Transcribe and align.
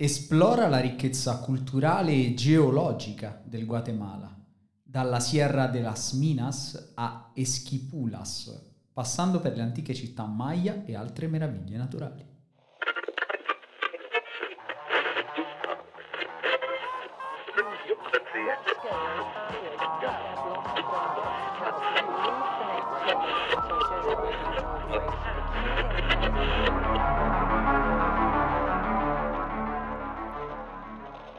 Esplora 0.00 0.68
la 0.68 0.78
ricchezza 0.78 1.40
culturale 1.40 2.12
e 2.12 2.32
geologica 2.34 3.42
del 3.44 3.66
Guatemala, 3.66 4.32
dalla 4.80 5.18
Sierra 5.18 5.66
de 5.66 5.80
las 5.80 6.12
Minas 6.12 6.92
a 6.94 7.32
Esquipulas, 7.34 8.76
passando 8.92 9.40
per 9.40 9.56
le 9.56 9.62
antiche 9.62 9.94
città 9.94 10.24
maya 10.24 10.84
e 10.84 10.94
altre 10.94 11.26
meraviglie 11.26 11.76
naturali. 11.76 12.24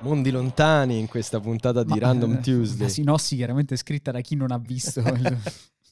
Mondi 0.02 0.31
lontani 0.31 0.98
in 0.98 1.08
questa 1.08 1.39
puntata 1.39 1.84
di 1.84 1.91
Ma, 1.91 1.99
Random 1.99 2.34
eh, 2.34 2.39
Tuesday. 2.39 2.88
La 2.88 2.88
sinossi 2.88 3.35
chiaramente 3.35 3.73
è 3.73 3.77
scritta 3.77 4.12
da 4.12 4.22
chi 4.22 4.35
non 4.35 4.52
ha 4.52 4.58
visto 4.58 5.02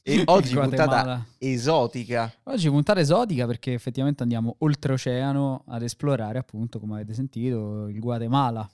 E 0.02 0.22
oggi 0.24 0.54
puntata 0.54 1.26
esotica. 1.36 2.32
Oggi 2.44 2.70
puntata 2.70 3.00
esotica 3.00 3.44
perché 3.44 3.74
effettivamente 3.74 4.22
andiamo 4.22 4.56
oltreoceano 4.60 5.64
ad 5.66 5.82
esplorare 5.82 6.38
appunto, 6.38 6.78
come 6.80 6.94
avete 6.94 7.12
sentito, 7.12 7.88
il 7.88 7.98
Guatemala. 8.00 8.66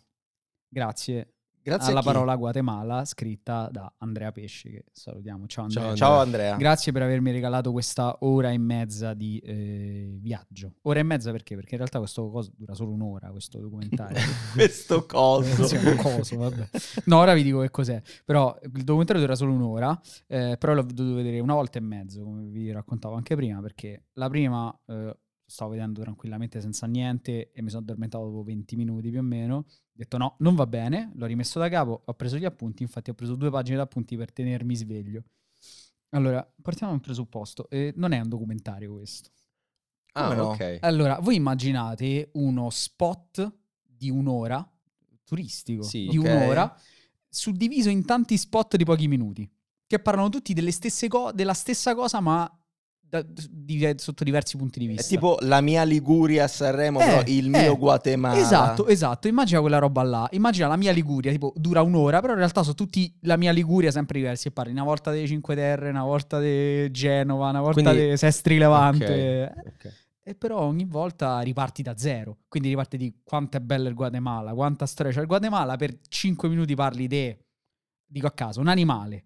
Grazie 0.68 1.33
Grazie 1.64 1.92
alla 1.92 2.02
parola 2.02 2.36
Guatemala 2.36 3.06
scritta 3.06 3.70
da 3.72 3.90
Andrea 3.96 4.30
Pesce 4.32 4.68
che 4.68 4.84
salutiamo. 4.92 5.46
Ciao 5.46 5.64
Andrea. 5.64 5.84
Ciao, 5.86 5.96
Ciao 5.96 6.18
Andrea. 6.18 6.56
Grazie 6.56 6.92
per 6.92 7.00
avermi 7.00 7.30
regalato 7.30 7.72
questa 7.72 8.18
ora 8.20 8.50
e 8.50 8.58
mezza 8.58 9.14
di 9.14 9.38
eh, 9.38 10.18
viaggio. 10.20 10.74
Ora 10.82 11.00
e 11.00 11.02
mezza 11.04 11.30
perché? 11.30 11.54
Perché 11.54 11.70
in 11.70 11.78
realtà 11.78 12.00
questo 12.00 12.28
coso 12.28 12.52
dura 12.54 12.74
solo 12.74 12.90
un'ora, 12.90 13.30
questo 13.30 13.60
documentario. 13.60 14.20
Questo 14.52 15.06
coso. 15.06 15.66
Sì, 15.66 15.76
un 15.76 15.96
coso, 15.96 16.36
vabbè. 16.36 16.68
No, 17.06 17.16
ora 17.16 17.32
vi 17.32 17.42
dico 17.42 17.60
che 17.60 17.70
cos'è. 17.70 18.02
Però 18.26 18.54
il 18.62 18.84
documentario 18.84 19.22
dura 19.22 19.34
solo 19.34 19.54
un'ora, 19.54 19.98
eh, 20.26 20.56
però 20.58 20.74
l'ho 20.74 20.82
dovuto 20.82 21.14
vedere 21.14 21.40
una 21.40 21.54
volta 21.54 21.78
e 21.78 21.82
mezzo, 21.82 22.22
come 22.24 22.44
vi 22.44 22.70
raccontavo 22.72 23.14
anche 23.14 23.34
prima, 23.36 23.62
perché 23.62 24.08
la 24.12 24.28
prima 24.28 24.70
eh, 24.86 25.16
stavo 25.54 25.70
vedendo 25.70 26.00
tranquillamente 26.02 26.60
senza 26.60 26.86
niente 26.86 27.52
e 27.52 27.62
mi 27.62 27.68
sono 27.70 27.82
addormentato 27.82 28.24
dopo 28.24 28.42
20 28.42 28.74
minuti 28.74 29.08
più 29.10 29.20
o 29.20 29.22
meno. 29.22 29.56
Ho 29.56 29.64
detto 29.92 30.16
no, 30.18 30.34
non 30.40 30.56
va 30.56 30.66
bene, 30.66 31.12
l'ho 31.14 31.26
rimesso 31.26 31.60
da 31.60 31.68
capo, 31.68 32.02
ho 32.04 32.14
preso 32.14 32.36
gli 32.36 32.44
appunti, 32.44 32.82
infatti 32.82 33.10
ho 33.10 33.14
preso 33.14 33.36
due 33.36 33.50
pagine 33.50 33.76
d'appunti 33.76 34.16
per 34.16 34.32
tenermi 34.32 34.74
sveglio. 34.74 35.22
Allora, 36.10 36.44
partiamo 36.60 36.90
da 36.92 36.98
un 36.98 37.04
presupposto, 37.04 37.68
eh, 37.70 37.92
non 37.96 38.12
è 38.12 38.20
un 38.20 38.28
documentario 38.28 38.94
questo. 38.94 39.30
Ah, 40.12 40.24
Come 40.24 40.34
no? 40.36 40.48
ok. 40.50 40.78
Allora, 40.80 41.18
voi 41.20 41.36
immaginate 41.36 42.30
uno 42.34 42.68
spot 42.70 43.52
di 43.86 44.10
un'ora, 44.10 44.68
turistico, 45.24 45.82
Sì. 45.84 46.06
di 46.08 46.18
Ok. 46.18 46.24
un'ora, 46.24 46.76
suddiviso 47.28 47.88
in 47.90 48.04
tanti 48.04 48.36
spot 48.36 48.76
di 48.76 48.84
pochi 48.84 49.06
minuti, 49.08 49.48
che 49.86 49.98
parlano 50.00 50.28
tutti 50.30 50.52
delle 50.52 50.72
stesse 50.72 51.06
co- 51.08 51.32
della 51.32 51.54
stessa 51.54 51.94
cosa, 51.94 52.20
ma 52.20 52.48
da- 53.22 53.24
di- 53.50 53.92
sotto 53.96 54.24
diversi 54.24 54.56
punti 54.56 54.78
di 54.78 54.86
È 54.86 54.88
vista. 54.88 55.06
tipo 55.14 55.36
la 55.40 55.60
mia 55.60 55.82
Liguria 55.84 56.44
a 56.44 56.48
Sanremo, 56.48 57.00
Eh, 57.00 57.04
però 57.04 57.22
il 57.26 57.48
mio 57.50 57.72
eh, 57.74 57.76
Guatemala. 57.76 58.38
Esatto, 58.40 58.86
esatto. 58.86 59.28
Immagina 59.28 59.60
quella 59.60 59.78
roba 59.78 60.02
là. 60.02 60.28
Immagina 60.32 60.66
la 60.68 60.76
mia 60.76 60.92
Liguria, 60.92 61.30
tipo 61.30 61.52
dura 61.56 61.82
un'ora, 61.82 62.20
però 62.20 62.32
in 62.32 62.38
realtà 62.38 62.62
sono 62.62 62.74
tutti 62.74 63.12
la 63.22 63.36
mia 63.36 63.52
Liguria 63.52 63.90
sempre 63.90 64.18
diversi. 64.18 64.48
E 64.48 64.50
parli 64.50 64.72
una 64.72 64.84
volta 64.84 65.10
dei 65.10 65.26
Cinque 65.26 65.54
Terre, 65.54 65.90
una 65.90 66.04
volta 66.04 66.40
di 66.40 66.90
Genova, 66.90 67.48
una 67.50 67.60
volta 67.60 67.82
Quindi- 67.82 68.10
di 68.10 68.16
Sestri 68.16 68.58
Levante. 68.58 69.52
Ok, 69.56 69.66
ok. 69.86 69.92
E 70.26 70.34
però 70.34 70.60
ogni 70.62 70.86
volta 70.86 71.40
riparti 71.40 71.82
da 71.82 71.96
zero. 71.98 72.38
Quindi 72.48 72.70
riparti 72.70 72.96
di 72.96 73.20
quanto 73.22 73.58
è 73.58 73.60
bello 73.60 73.88
il 73.88 73.94
Guatemala, 73.94 74.54
quanta 74.54 74.86
storia 74.86 75.12
c'è 75.12 75.20
il 75.20 75.26
Guatemala. 75.26 75.76
Per 75.76 75.98
5 76.08 76.48
minuti 76.48 76.74
parli 76.74 77.06
di, 77.06 77.36
dico 78.06 78.26
a 78.26 78.30
caso, 78.32 78.60
un 78.60 78.68
animale, 78.68 79.24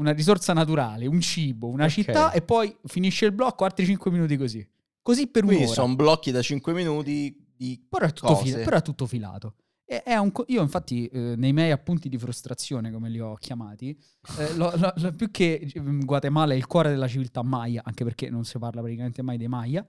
una 0.00 0.12
risorsa 0.12 0.52
naturale, 0.52 1.06
un 1.06 1.20
cibo, 1.20 1.68
una 1.68 1.84
Ok. 1.84 1.90
città 1.90 2.32
e 2.32 2.42
poi 2.42 2.74
finisce 2.86 3.26
il 3.26 3.32
blocco, 3.32 3.64
altri 3.64 3.84
5 3.84 4.10
minuti 4.10 4.36
così. 4.36 4.66
Così 5.02 5.26
per 5.28 5.42
Quindi 5.44 5.64
un'ora. 5.64 5.80
sono 5.80 5.94
blocchi 5.94 6.30
da 6.30 6.42
5 6.42 6.72
minuti 6.72 7.46
di 7.56 7.80
Però 7.88 8.06
è 8.06 8.12
tutto, 8.12 8.34
fila- 8.36 8.58
però 8.64 8.76
è 8.78 8.82
tutto 8.82 9.06
filato. 9.06 9.54
E- 9.84 10.02
è 10.02 10.16
un 10.16 10.30
co- 10.32 10.44
io 10.48 10.62
infatti 10.62 11.06
eh, 11.06 11.34
nei 11.36 11.52
miei 11.52 11.70
appunti 11.72 12.08
di 12.08 12.16
frustrazione, 12.16 12.90
come 12.92 13.08
li 13.10 13.18
ho 13.20 13.34
chiamati, 13.34 13.96
eh, 14.38 14.54
lo- 14.54 14.72
lo- 14.76 14.92
lo- 14.96 15.12
più 15.12 15.30
che 15.30 15.70
mm, 15.78 16.00
Guatemala 16.04 16.52
è 16.52 16.56
il 16.56 16.66
cuore 16.66 16.90
della 16.90 17.08
civiltà 17.08 17.42
maya, 17.42 17.82
anche 17.84 18.04
perché 18.04 18.30
non 18.30 18.44
si 18.44 18.58
parla 18.58 18.80
praticamente 18.82 19.20
mai 19.22 19.36
dei 19.36 19.48
maya, 19.48 19.84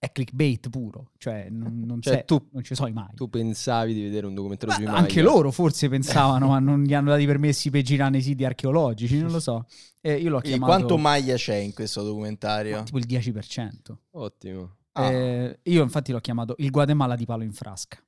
è 0.00 0.12
clickbait 0.12 0.68
puro, 0.70 1.10
cioè 1.18 1.48
non, 1.50 1.80
non, 1.84 2.00
Cioè, 2.00 2.24
tu- 2.24 2.48
non 2.52 2.62
ci 2.62 2.74
sono 2.74 2.88
i 2.88 2.92
mai. 2.92 3.14
Tu 3.14 3.28
pensavi 3.28 3.92
di 3.92 4.02
vedere 4.02 4.26
un 4.26 4.34
documentario 4.34 4.74
Ma 4.74 4.80
sui 4.80 4.98
anche 4.98 5.22
Maya? 5.22 5.34
loro 5.34 5.50
forse 5.50 5.88
pensavano, 5.88 6.48
ma 6.48 6.58
non 6.60 6.82
gli 6.84 6.94
hanno 6.94 7.10
dati 7.10 7.22
i 7.22 7.26
permessi 7.26 7.70
per 7.70 7.82
girare 7.82 8.10
nei 8.10 8.22
siti 8.22 8.44
archeologici, 8.44 9.18
non 9.18 9.32
lo 9.32 9.40
so. 9.40 9.66
E 10.00 10.14
io 10.14 10.30
l'ho 10.30 10.40
chiamato 10.40 10.64
quanto 10.72 10.96
Maya 10.96 11.34
c'è 11.36 11.56
in 11.56 11.74
questo 11.74 12.02
documentario? 12.02 12.82
tipo 12.84 12.98
il 12.98 13.06
10%. 13.06 13.70
Ottimo. 14.12 14.76
Ah. 14.92 15.10
Eh, 15.12 15.58
io 15.64 15.82
infatti 15.82 16.12
l'ho 16.12 16.20
chiamato 16.20 16.54
il 16.58 16.70
Guatemala 16.70 17.14
di 17.16 17.24
palo 17.24 17.42
in 17.42 17.52
frasca. 17.52 17.98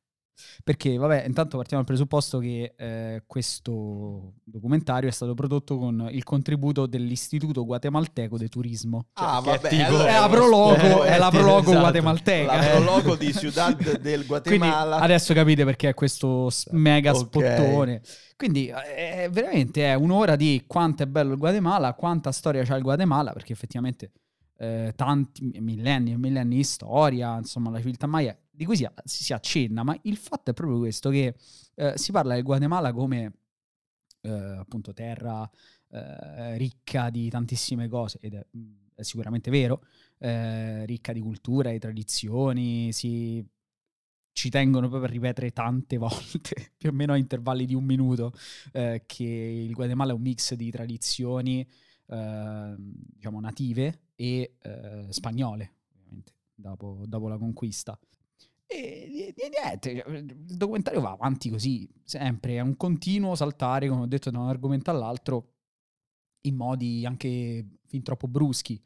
Perché, 0.65 0.97
vabbè, 0.97 1.25
intanto 1.27 1.56
partiamo 1.56 1.83
dal 1.84 1.93
presupposto 1.95 2.39
che 2.39 2.75
eh, 2.77 3.23
questo 3.27 4.34
documentario 4.45 5.09
è 5.09 5.12
stato 5.12 5.34
prodotto 5.34 5.78
con 5.78 6.09
il 6.11 6.23
contributo 6.25 6.87
dell'Istituto 6.87 7.65
Guatemalteco 7.65 8.37
de 8.39 8.49
Turismo. 8.49 9.06
Ah, 9.15 9.41
che 9.43 9.51
è 9.51 9.55
vabbè, 9.56 9.69
tipo- 9.69 9.84
allora 9.87 10.09
è 10.09 10.21
la 10.21 10.28
prologo, 10.28 10.75
spot- 10.78 11.03
è 11.05 11.19
la 11.19 11.31
prologo 11.31 11.61
esatto. 11.61 11.78
guatemalteca. 11.78 12.55
La 12.56 12.62
prologo 12.67 13.17
di 13.17 13.33
Ciudad 13.34 13.77
del 13.77 14.01
Quindi 14.01 14.27
Guatemala. 14.27 14.97
adesso 14.99 15.34
capite 15.34 15.65
perché 15.65 15.89
è 15.91 15.95
questo 15.95 16.51
s- 16.51 16.69
mega 16.72 17.11
Ok. 17.12 17.17
spottone. 17.19 18.01
Quindi 18.37 18.69
eh, 18.69 19.28
veramente 19.31 19.84
è 19.84 19.95
un'ora 19.95 20.37
di 20.37 20.65
quanto 20.67 21.03
è 21.03 21.07
bello 21.07 21.33
il 21.33 21.39
Guatemala, 21.39 21.93
quanta 21.95 22.33
storia 22.33 22.65
c'ha 22.65 22.75
il 22.77 22.83
Guatemala, 22.83 23.33
perché 23.33 23.53
effettivamente 23.53 24.12
eh, 24.57 24.93
tanti 24.97 25.51
millenni 25.61 26.12
e 26.12 26.17
millenni 26.19 26.57
di 26.57 26.65
storia, 26.65 27.37
insomma 27.37 27.71
la 27.71 27.78
civiltà 27.78 28.07
maya, 28.07 28.37
di 28.60 28.66
cui 28.66 28.76
si, 28.76 28.87
si, 29.04 29.32
accenna, 29.32 29.82
ma 29.82 29.98
il 30.03 30.19
fatto 30.19 30.50
è 30.50 30.53
proprio 30.53 30.81
questo, 30.81 31.09
che 31.09 31.34
eh, 31.76 31.97
si 31.97 32.12
parla 32.12 32.34
del 32.34 32.43
Guatemala 32.43 32.93
come 32.93 33.32
eh, 34.21 34.31
appunto 34.31 34.93
terra 34.93 35.50
eh, 35.88 36.59
ricca 36.59 37.09
di 37.09 37.31
tantissime 37.31 37.88
cose, 37.88 38.19
ed 38.21 38.34
è, 38.34 38.47
è 38.97 39.03
sicuramente 39.03 39.50
vero, 39.50 39.87
eh, 40.19 40.84
ricca 40.84 41.15
di 41.15 41.21
cultura, 41.21 41.71
di 41.71 41.78
tradizioni, 41.78 42.93
si 42.93 43.43
ci 44.32 44.50
tengono 44.50 44.88
proprio 44.88 45.09
a 45.09 45.12
ripetere 45.12 45.53
tante 45.53 45.97
volte, 45.98 46.72
più 46.77 46.91
o 46.91 46.92
meno 46.92 47.15
a 47.15 47.16
intervalli 47.16 47.65
di 47.65 47.75
un 47.75 47.84
minuto, 47.84 48.34
eh, 48.72 49.04
che 49.06 49.25
il 49.25 49.72
Guatemala 49.72 50.12
è 50.12 50.15
un 50.15 50.21
mix 50.21 50.53
di 50.53 50.71
tradizioni, 50.71 51.66
eh, 52.09 52.75
diciamo, 52.77 53.41
native 53.41 54.00
e 54.16 54.56
eh, 54.60 55.06
spagnole, 55.09 55.77
ovviamente, 55.94 56.34
dopo, 56.54 57.04
dopo 57.06 57.27
la 57.27 57.38
conquista. 57.38 57.98
E, 58.72 59.34
niente, 59.36 60.03
cioè, 60.04 60.16
il 60.19 60.34
documentario 60.56 61.00
va 61.00 61.10
avanti 61.10 61.50
così, 61.50 61.88
sempre, 62.04 62.54
è 62.56 62.60
un 62.60 62.76
continuo 62.76 63.34
saltare, 63.34 63.88
come 63.88 64.03
ho 64.03 64.06
detto, 64.06 64.31
da 64.31 64.38
un 64.38 64.48
argomento 64.48 64.91
all'altro, 64.91 65.54
in 66.42 66.54
modi 66.54 67.04
anche 67.04 67.66
fin 67.86 68.03
troppo 68.03 68.28
bruschi. 68.28 68.80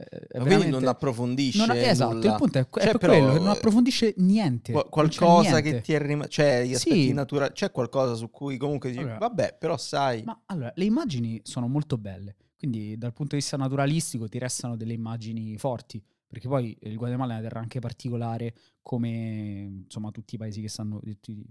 Eh, 0.00 0.04
è 0.28 0.38
quindi 0.40 0.68
non 0.70 0.86
approfondisce 0.86 1.66
non- 1.66 1.76
esatto, 1.76 2.14
nulla. 2.14 2.30
il 2.30 2.34
punto 2.36 2.58
è, 2.58 2.62
è 2.62 2.66
Cioè, 2.70 2.84
per 2.92 2.98
però, 2.98 3.12
quello, 3.12 3.32
non 3.38 3.48
approfondisce 3.48 4.14
niente. 4.18 4.72
Qua- 4.72 4.88
non 4.94 5.08
c'è 5.08 5.18
qualcosa 5.18 5.50
niente. 5.58 5.70
che 5.72 5.80
ti 5.82 5.92
è 5.92 6.00
rimasto, 6.00 6.30
cioè 6.30 6.64
gli 6.64 6.74
aspetti 6.74 7.02
Sì. 7.08 7.12
naturali, 7.12 7.52
c'è 7.52 7.70
qualcosa 7.72 8.14
su 8.14 8.30
cui 8.30 8.56
comunque 8.56 8.90
dici, 8.90 9.02
Allora, 9.02 9.18
vabbè, 9.18 9.56
però 9.58 9.76
sai, 9.76 10.22
Ma 10.22 10.40
allora, 10.46 10.72
le 10.74 10.84
immagini 10.84 11.40
sono 11.42 11.66
molto 11.68 11.98
belle, 11.98 12.36
quindi 12.56 12.96
dal 12.96 13.12
punto 13.12 13.34
di 13.34 13.40
vista 13.42 13.56
naturalistico 13.56 14.28
ti 14.28 14.38
restano 14.38 14.76
delle 14.76 14.92
immagini 14.92 15.58
forti, 15.58 16.00
perché 16.28 16.46
poi 16.46 16.76
il 16.82 16.96
Guatemala 16.96 17.32
è 17.32 17.38
una 17.38 17.48
terra 17.48 17.60
anche 17.60 17.80
particolare 17.80 18.54
come 18.82 19.82
insomma 19.84 20.10
tutti 20.10 20.34
i 20.34 20.38
paesi 20.38 20.60
che 20.60 20.68
stanno, 20.68 21.00
tutti 21.00 21.42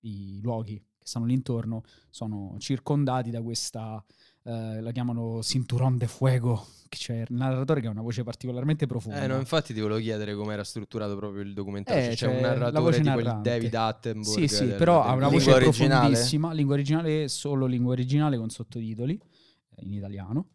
i 0.00 0.40
luoghi 0.42 0.82
che 0.98 1.06
stanno 1.06 1.26
lì 1.26 1.34
intorno 1.34 1.82
sono 2.10 2.56
circondati 2.58 3.30
da 3.30 3.40
questa, 3.40 4.04
eh, 4.42 4.80
la 4.80 4.90
chiamano 4.90 5.40
Cinturón 5.42 5.96
de 5.96 6.08
Fuego, 6.08 6.66
che 6.88 6.98
c'è 6.98 7.20
il 7.20 7.36
narratore 7.36 7.80
che 7.80 7.86
ha 7.86 7.90
una 7.90 8.02
voce 8.02 8.24
particolarmente 8.24 8.86
profonda. 8.86 9.22
Eh, 9.22 9.26
no, 9.28 9.38
infatti 9.38 9.72
ti 9.72 9.80
volevo 9.80 10.00
chiedere 10.00 10.34
come 10.34 10.54
era 10.54 10.64
strutturato 10.64 11.16
proprio 11.16 11.42
il 11.42 11.54
documentario. 11.54 12.10
Eh, 12.10 12.16
Cioè, 12.16 12.28
c'è 12.28 12.34
un 12.34 12.42
narratore 12.42 12.96
tipo 12.96 13.08
narrante. 13.08 13.50
David 13.50 13.74
Attenborough. 13.74 14.38
Sì, 14.40 14.48
sì, 14.48 14.66
però 14.66 15.02
ha 15.02 15.12
una 15.12 15.28
voce 15.28 15.52
originale? 15.52 16.00
profondissima, 16.00 16.52
lingua 16.52 16.74
originale, 16.74 17.28
solo 17.28 17.66
lingua 17.66 17.92
originale 17.92 18.36
con 18.36 18.50
sottotitoli 18.50 19.20
eh, 19.76 19.84
in 19.84 19.92
italiano. 19.92 20.48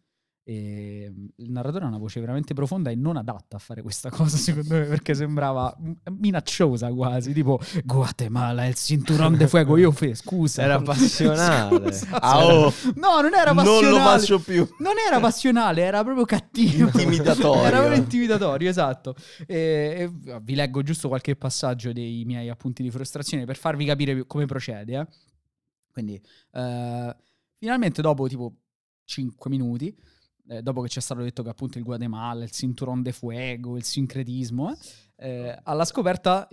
E 0.44 1.08
mm, 1.08 1.26
il 1.36 1.50
narratore 1.52 1.84
ha 1.84 1.88
una 1.88 1.98
voce 1.98 2.18
veramente 2.18 2.52
profonda 2.52 2.90
e 2.90 2.96
non 2.96 3.16
adatta 3.16 3.56
a 3.56 3.58
fare 3.60 3.80
questa 3.80 4.10
cosa, 4.10 4.36
secondo 4.36 4.74
me, 4.76 4.84
perché 4.86 5.14
sembrava 5.14 5.72
minacciosa 6.18 6.92
quasi, 6.92 7.32
tipo 7.32 7.60
Guatemala, 7.84 8.66
il 8.66 8.74
cinturón 8.74 9.36
de 9.36 9.46
fuego. 9.46 9.76
Io 9.76 9.92
fe, 9.92 10.14
scusa. 10.16 10.62
Era 10.62 10.80
passionale. 10.82 11.92
Scusa. 11.92 12.20
Ah, 12.20 12.44
oh, 12.44 12.72
No, 12.96 13.20
non 13.20 13.34
era 13.34 13.54
passionale. 13.54 13.80
non 13.82 13.90
lo 13.92 13.98
faccio 13.98 14.38
più. 14.40 14.68
Non 14.80 14.94
era 15.06 15.20
passionale, 15.20 15.82
era 15.82 16.02
proprio 16.02 16.24
cattivo. 16.24 16.86
Intimidatorio. 16.86 17.62
Era 17.64 17.78
proprio 17.78 17.98
intimidatorio, 18.00 18.68
esatto. 18.68 19.14
E, 19.46 20.10
e 20.26 20.40
vi 20.42 20.54
leggo 20.56 20.82
giusto 20.82 21.06
qualche 21.08 21.36
passaggio 21.36 21.92
dei 21.92 22.24
miei 22.24 22.48
appunti 22.48 22.82
di 22.82 22.90
frustrazione 22.90 23.44
per 23.44 23.56
farvi 23.56 23.84
capire 23.84 24.26
come 24.26 24.46
procede. 24.46 24.98
eh. 24.98 25.06
Quindi, 25.92 26.20
eh, 26.52 27.16
finalmente 27.58 28.02
dopo 28.02 28.26
tipo 28.26 28.54
5 29.04 29.50
minuti, 29.50 29.94
eh, 30.48 30.62
dopo 30.62 30.82
che 30.82 30.88
ci 30.88 30.98
è 30.98 31.02
stato 31.02 31.22
detto 31.22 31.42
che 31.42 31.50
appunto 31.50 31.78
il 31.78 31.84
Guatemala, 31.84 32.44
il 32.44 32.50
cinturón 32.50 33.02
de 33.02 33.12
fuego, 33.12 33.76
il 33.76 33.84
sincretismo, 33.84 34.74
eh, 35.16 35.28
eh, 35.28 35.58
alla 35.62 35.84
scoperta 35.84 36.48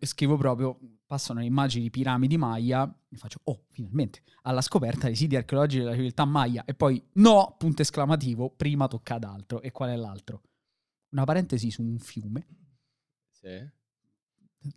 scrivo 0.00 0.36
proprio, 0.36 0.78
passano 1.06 1.40
le 1.40 1.46
immagini 1.46 1.84
di 1.84 1.90
piramidi 1.90 2.36
Maya 2.36 2.92
e 3.08 3.16
faccio, 3.16 3.40
oh, 3.44 3.64
finalmente, 3.70 4.22
alla 4.42 4.60
scoperta 4.60 5.06
dei 5.06 5.16
siti 5.16 5.36
archeologici 5.36 5.82
della 5.82 5.94
civiltà 5.94 6.24
Maya 6.24 6.64
e 6.64 6.74
poi 6.74 7.02
no, 7.14 7.56
punto 7.58 7.82
esclamativo, 7.82 8.50
prima 8.50 8.88
tocca 8.88 9.14
ad 9.14 9.24
altro. 9.24 9.60
E 9.62 9.70
qual 9.70 9.90
è 9.90 9.96
l'altro? 9.96 10.42
Una 11.10 11.24
parentesi 11.24 11.70
su 11.70 11.82
un 11.82 11.98
fiume. 11.98 12.46
Sì. 13.30 13.82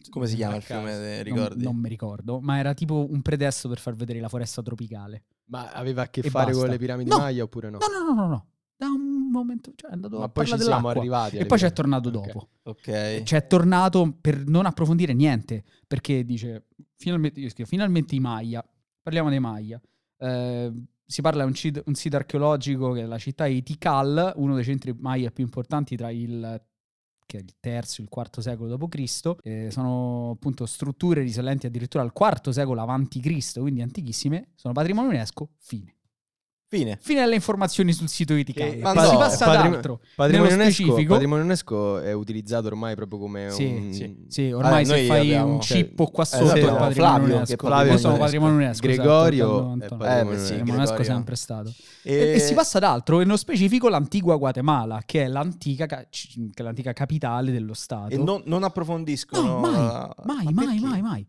Come 0.09 0.27
si 0.27 0.35
chiama 0.35 0.55
il 0.57 0.61
fiume, 0.63 0.91
te 0.91 1.15
Non, 1.15 1.23
ricordi? 1.23 1.63
non 1.63 1.75
mi 1.77 1.89
ricordo, 1.89 2.39
ma 2.41 2.57
era 2.57 2.73
tipo 2.73 3.07
un 3.09 3.21
pretesto 3.21 3.69
per 3.69 3.79
far 3.79 3.95
vedere 3.95 4.19
la 4.19 4.29
foresta 4.29 4.61
tropicale. 4.61 5.23
Ma 5.45 5.71
aveva 5.71 6.03
a 6.03 6.09
che 6.09 6.21
E 6.21 6.29
fare 6.29 6.47
basta. 6.47 6.61
con 6.61 6.69
le 6.71 6.77
piramidi 6.77 7.09
No. 7.09 7.17
Maya 7.17 7.43
oppure 7.43 7.69
no? 7.69 7.77
No, 7.77 7.87
no, 7.87 8.13
no, 8.13 8.21
no, 8.21 8.27
no. 8.27 8.47
Da 8.75 8.87
un 8.87 9.29
momento, 9.31 9.71
cioè 9.75 9.89
è 9.89 9.93
andato 9.93 10.19
Ma 10.19 10.25
a 10.25 10.29
poi 10.29 10.45
ci 10.45 10.55
siamo 10.57 10.63
dell'acqua. 10.65 10.91
arrivati. 10.91 11.37
E 11.37 11.45
poi 11.45 11.57
c'è 11.57 11.71
piramidi. 11.71 12.01
tornato 12.01 12.09
Ok. 12.19 12.25
dopo. 12.27 12.49
Ok. 12.63 13.23
Cioè 13.23 13.39
è 13.39 13.47
tornato 13.47 14.17
per 14.21 14.45
non 14.45 14.65
approfondire 14.65 15.13
niente, 15.13 15.63
perché 15.87 16.23
dice, 16.25 16.67
finalmente, 16.95 17.39
io 17.39 17.49
scrivo, 17.49 17.67
finalmente 17.69 18.13
i 18.15 18.19
Maya, 18.19 18.63
parliamo 19.01 19.29
dei 19.29 19.39
Maya. 19.39 19.81
Eh, 20.19 20.71
si 21.05 21.21
parla 21.21 21.41
di 21.43 21.47
un, 21.47 21.55
cit- 21.55 21.81
un 21.85 21.93
sito 21.95 22.17
archeologico 22.17 22.91
che 22.91 23.01
è 23.01 23.05
la 23.05 23.17
città 23.17 23.45
di 23.47 23.63
Tikal, 23.63 24.33
uno 24.35 24.53
dei 24.55 24.63
centri 24.63 24.93
Maya 24.99 25.31
più 25.31 25.43
importanti 25.45 25.95
tra 25.95 26.11
il 26.11 26.61
che 27.27 27.37
è 27.37 27.41
il 27.41 27.53
terzo 27.59 28.01
il 28.01 28.09
quarto 28.09 28.41
secolo 28.41 28.75
d.C. 28.75 29.35
Eh, 29.43 29.69
sono 29.69 30.31
appunto 30.31 30.65
strutture 30.65 31.21
risalenti 31.21 31.67
addirittura 31.67 32.01
al 32.01 32.13
quarto 32.13 32.51
secolo 32.51 32.81
avanti 32.81 33.19
Cristo, 33.19 33.61
quindi 33.61 33.83
antichissime, 33.83 34.53
sono 34.55 34.73
patrimonio 34.73 35.11
UNESCO, 35.11 35.49
fine. 35.59 35.96
Fine. 36.69 36.97
Fine 37.01 37.21
alle 37.21 37.35
informazioni 37.35 37.93
sul 37.93 38.09
sito 38.09 38.33
di 38.33 38.43
Tikal. 38.43 38.71
Che- 38.71 38.75
Ma 38.81 38.89
si 39.05 39.11
no, 39.13 39.17
passa 39.17 39.45
ad 39.45 39.53
patrimo- 39.55 39.75
altro. 39.77 39.99
Patrimonio 40.17 40.53
UNESCO, 40.55 40.93
patrimonio 41.07 41.43
UNESCO 41.45 41.99
è 41.99 42.11
utilizzato 42.11 42.67
ormai 42.67 42.93
proprio 42.95 43.19
come 43.19 43.49
Sì, 43.51 43.63
un... 43.63 43.93
sì. 43.93 44.25
Sì, 44.27 44.51
ormai 44.51 44.83
Vabbè, 44.83 44.99
se 44.99 45.05
fai 45.07 45.19
abbiamo- 45.21 45.53
un 45.53 45.61
cippo 45.61 46.07
qua 46.07 46.23
esatto, 46.23 46.43
sotto 46.45 46.57
è 46.57 46.59
abbiamo 46.59 46.77
patrimonio 46.77 47.13
Flavio, 47.15 47.35
UNESCO. 47.35 47.55
che 47.55 47.63
è 47.63 47.67
Flavio 47.69 47.91
UNESCO. 47.91 48.17
patrimonio 48.17 48.55
UNESCO. 48.55 48.87
Gregorio 48.87 49.45
esatto, 49.47 49.75
è 49.95 49.97
patrimonio 49.97 50.33
Eh, 50.33 50.45
Sì, 50.45 50.53
ma 50.53 50.59
UNESCO 50.59 50.73
è 50.73 50.75
Gregorio. 50.75 51.03
sempre 51.05 51.35
stato. 51.37 51.73
E, 52.03 52.13
E, 52.13 52.31
e 52.33 52.39
si 52.39 52.53
passa 52.53 52.77
ad 52.79 52.83
altro, 52.83 53.21
e 53.21 53.23
nello 53.23 53.37
specifico 53.37 53.87
l'antigua 53.87 54.35
Guatemala, 54.35 55.01
che 55.05 55.23
è 55.23 55.27
l'antica, 55.29 55.85
ca- 55.85 56.05
che 56.09 56.51
è 56.53 56.61
l'antica 56.63 56.91
capitale 56.91 57.53
dello 57.53 57.73
Stato. 57.73 58.13
e 58.13 58.17
non, 58.17 58.41
non 58.45 58.59
No, 58.59 58.65
approfondiscono. 58.65 59.59
mai, 59.59 59.71
la- 59.71 60.15
mai, 60.25 60.43
ma 60.43 60.51
mai, 60.51 60.65
perché? 60.65 60.79
mai, 60.85 61.01
mai. 61.01 61.27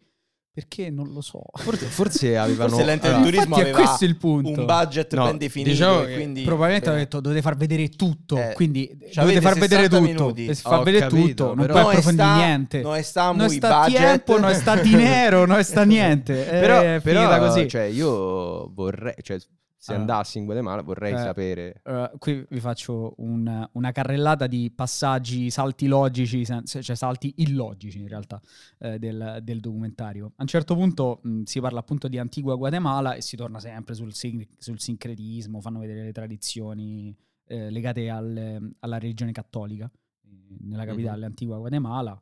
Perché 0.58 0.90
non 0.90 1.12
lo 1.12 1.20
so. 1.20 1.40
Forse, 1.52 1.86
forse 1.86 2.36
avevano... 2.38 2.70
Forse 2.70 2.84
l'ente 2.84 3.06
allora, 3.06 3.22
del 3.22 3.30
turismo 3.32 3.56
è 3.56 3.60
aveva 3.60 3.78
questo 3.78 4.04
il 4.04 4.16
punto. 4.16 4.48
un 4.60 4.66
budget 4.66 5.14
No, 5.14 5.24
ben 5.26 5.38
definito. 5.38 5.70
diciamo 5.70 6.02
quindi, 6.02 6.42
Probabilmente 6.42 6.86
eh, 6.86 6.90
hanno 6.90 6.98
detto 6.98 7.20
dovete 7.20 7.42
far 7.42 7.56
vedere 7.56 7.88
tutto, 7.90 8.36
Eh, 8.36 8.52
quindi 8.54 8.90
dovete 9.14 9.40
far 9.40 9.54
vedere 9.54 9.82
60 9.84 9.88
tutto. 9.88 10.00
minuti. 10.24 10.46
E 10.46 10.54
si 10.54 10.62
fa 10.62 10.80
Ho 10.80 10.82
vedere 10.82 11.06
capito, 11.08 11.26
tutto, 11.26 11.54
non 11.54 11.66
puoi 11.66 11.80
approfondire 11.80 12.26
sta- 12.26 12.36
niente. 12.36 12.80
Non 12.80 13.02
sta 13.04 13.24
non 13.26 13.36
muy 13.36 13.50
sta 13.56 13.80
budget. 13.82 14.00
tempo, 14.00 14.38
non 14.40 14.54
sta 14.54 14.76
dinero, 14.80 15.46
non 15.46 15.62
sta 15.64 15.84
niente. 15.84 16.34
Però, 16.34 16.80
è 16.80 17.00
però, 17.02 17.38
così. 17.38 17.68
cioè, 17.68 17.82
io 17.82 18.68
vorrei... 18.74 19.14
Cioè, 19.22 19.38
se 19.80 19.94
Allora. 19.94 20.12
andassi 20.12 20.38
in 20.38 20.44
Guatemala 20.44 20.82
vorrei 20.82 21.12
Eh, 21.14 21.18
sapere... 21.18 21.80
Allora, 21.84 22.10
qui 22.18 22.44
vi 22.50 22.58
faccio 22.58 23.14
un- 23.18 23.68
una 23.72 23.92
carrellata 23.92 24.48
di 24.48 24.72
passaggi, 24.74 25.50
salti 25.50 25.86
logici, 25.86 26.44
cioè 26.44 26.96
salti 26.96 27.32
illogici 27.36 28.00
in 28.00 28.08
realtà 28.08 28.40
eh, 28.80 28.98
del, 28.98 29.38
del 29.42 29.60
documentario. 29.60 30.32
A 30.36 30.42
un 30.42 30.48
certo 30.48 30.74
punto 30.74 31.20
mh, 31.22 31.42
si 31.44 31.60
parla 31.60 31.78
appunto 31.78 32.08
di 32.08 32.18
antigua 32.18 32.56
Guatemala 32.56 33.14
e 33.14 33.22
si 33.22 33.36
torna 33.36 33.60
sempre 33.60 33.94
sul, 33.94 34.12
sin- 34.12 34.44
sul 34.58 34.80
sincretismo, 34.80 35.60
fanno 35.60 35.78
vedere 35.78 36.02
le 36.02 36.12
tradizioni 36.12 37.16
eh, 37.44 37.70
legate 37.70 38.10
al- 38.10 38.74
alla 38.80 38.98
religione 38.98 39.30
cattolica. 39.30 39.88
Eh, 40.24 40.56
Nella 40.62 40.84
capitale 40.84 41.24
antigua 41.24 41.56
Guatemala, 41.58 42.20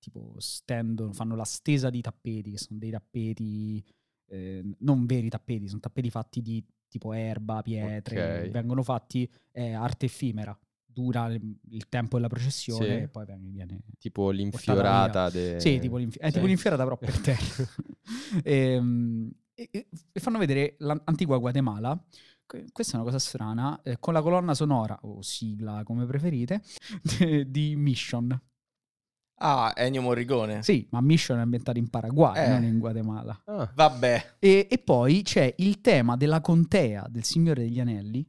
tipo 0.00 0.34
stendono, 0.38 1.12
fanno 1.12 1.36
la 1.36 1.44
stesa 1.44 1.88
di 1.88 2.00
tappeti, 2.00 2.50
che 2.50 2.58
sono 2.58 2.80
dei 2.80 2.90
tappeti, 2.90 3.84
eh, 4.28 4.64
non 4.80 5.06
veri 5.06 5.28
tappeti, 5.28 5.68
sono 5.68 5.80
tappeti 5.80 6.10
fatti 6.10 6.42
di 6.42 6.64
tipo 6.88 7.12
erba, 7.12 7.62
pietre, 7.62 8.42
Ok. 8.44 8.50
vengono 8.50 8.82
fatti, 8.82 9.30
è 9.50 9.72
arte 9.72 10.06
effimera, 10.06 10.56
dura 10.84 11.26
il, 11.26 11.88
tempo 11.88 12.16
della 12.16 12.28
processione 12.28 12.86
Sì. 12.86 12.92
e 13.02 13.08
poi 13.08 13.26
viene, 13.26 13.48
viene 13.50 13.80
Tipo 13.98 14.30
l'infiorata 14.30 15.28
de... 15.30 15.60
sì, 15.60 15.78
tipo, 15.78 15.96
l'infi- 15.98 16.18
è 16.18 16.26
sì. 16.28 16.32
tipo 16.34 16.46
l'infiorata 16.46 16.82
però 16.84 16.96
per 16.96 17.18
terra. 17.20 17.44
Ehm, 18.44 19.30
e, 19.54 19.68
e- 19.70 19.88
e 20.12 20.20
fanno 20.20 20.38
vedere 20.38 20.76
l'antigua 20.78 21.38
Guatemala. 21.38 22.02
Que- 22.46 22.66
Questa 22.72 22.92
è 22.92 22.96
una 22.96 23.04
cosa 23.04 23.18
strana, 23.18 23.80
eh, 23.82 23.98
con 23.98 24.12
la 24.12 24.22
colonna 24.22 24.54
sonora, 24.54 24.96
o 25.02 25.20
sigla 25.22 25.82
come 25.84 26.06
preferite, 26.06 26.62
de- 27.18 27.50
di 27.50 27.74
Mission. 27.76 28.38
Ah, 29.38 29.72
Ennio 29.76 30.00
Morricone. 30.02 30.62
Sì, 30.62 30.86
ma 30.90 31.00
Mission 31.02 31.38
è 31.38 31.42
ambientato 31.42 31.78
in 31.78 31.90
Paraguay, 31.90 32.42
Eh. 32.44 32.48
non 32.48 32.64
in 32.64 32.78
Guatemala. 32.78 33.38
Ah, 33.44 33.70
Vabbè. 33.74 34.36
E, 34.38 34.66
e 34.70 34.78
poi 34.78 35.22
c'è 35.22 35.52
il 35.58 35.80
tema 35.82 36.16
della 36.16 36.40
contea 36.40 37.06
del 37.08 37.22
Signore 37.22 37.62
degli 37.64 37.78
Anelli, 37.78 38.26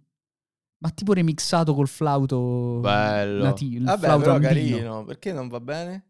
ma 0.79 0.89
tipo 0.89 1.13
remixato 1.13 1.73
col 1.73 1.87
flauto 1.87 2.79
Bello. 2.81 3.43
nativo, 3.45 3.85
Vabbè, 3.85 4.03
flauto 4.03 4.19
però 4.19 4.33
andino. 4.33 4.49
carino. 4.53 5.03
Perché 5.05 5.31
non 5.31 5.47
va 5.47 5.59
bene? 5.61 6.03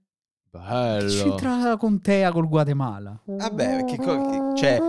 bello. 0.50 1.08
Che 1.08 1.22
c'entra 1.22 1.58
la 1.58 1.78
contea 1.78 2.32
col 2.32 2.48
Guatemala? 2.48 3.22
Vabbè, 3.26 3.84
perché 3.84 3.98
co- 3.98 4.30
che- 4.30 4.58
cioè, 4.58 4.80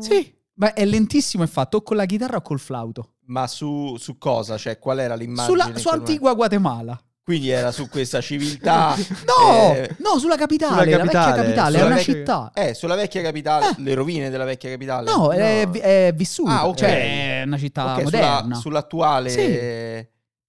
Sì, 0.00 0.34
ma 0.54 0.72
è 0.74 0.84
lentissimo 0.84 1.44
è 1.44 1.46
fatto 1.46 1.76
o 1.78 1.82
con 1.82 1.96
la 1.96 2.04
chitarra 2.06 2.36
o 2.38 2.42
col 2.42 2.58
flauto. 2.58 3.12
ma 3.26 3.46
su, 3.46 3.96
su 3.98 4.18
cosa? 4.18 4.56
Cioè, 4.56 4.78
qual 4.78 4.98
era 4.98 5.14
l'immagine? 5.14 5.46
Sulla, 5.62 5.76
su 5.78 5.88
Antigua 5.88 6.34
Guatemala. 6.34 7.00
Quindi 7.26 7.48
era 7.50 7.72
su 7.72 7.88
questa 7.88 8.20
civiltà. 8.20 8.94
No, 9.26 9.74
eh, 9.74 9.96
no, 9.98 10.16
sulla 10.20 10.36
capitale, 10.36 10.84
sulla 10.84 10.96
la 10.98 11.02
vecchia 11.02 11.20
capitale, 11.20 11.42
capitale, 11.42 11.76
è 11.76 11.80
sulla 11.80 11.86
una 11.86 11.94
vecchia- 11.96 12.14
città. 12.14 12.50
Eh, 12.54 12.74
sulla 12.74 12.94
vecchia 12.94 13.22
capitale, 13.22 13.66
Eh. 13.66 13.74
le 13.82 13.94
rovine 13.94 14.30
della 14.30 14.44
vecchia 14.44 14.70
capitale. 14.70 15.10
No, 15.10 15.32
è, 15.32 15.64
No. 15.66 15.72
è 15.72 16.12
vissuta, 16.14 16.60
Ah, 16.60 16.68
ok. 16.68 16.76
cioè 16.76 17.40
è 17.40 17.42
una 17.44 17.58
città 17.58 17.94
Ok, 17.96 18.02
moderna. 18.04 18.40
sulla- 18.42 18.54
sull'attuale 18.54 19.28
Sì. 19.30 19.40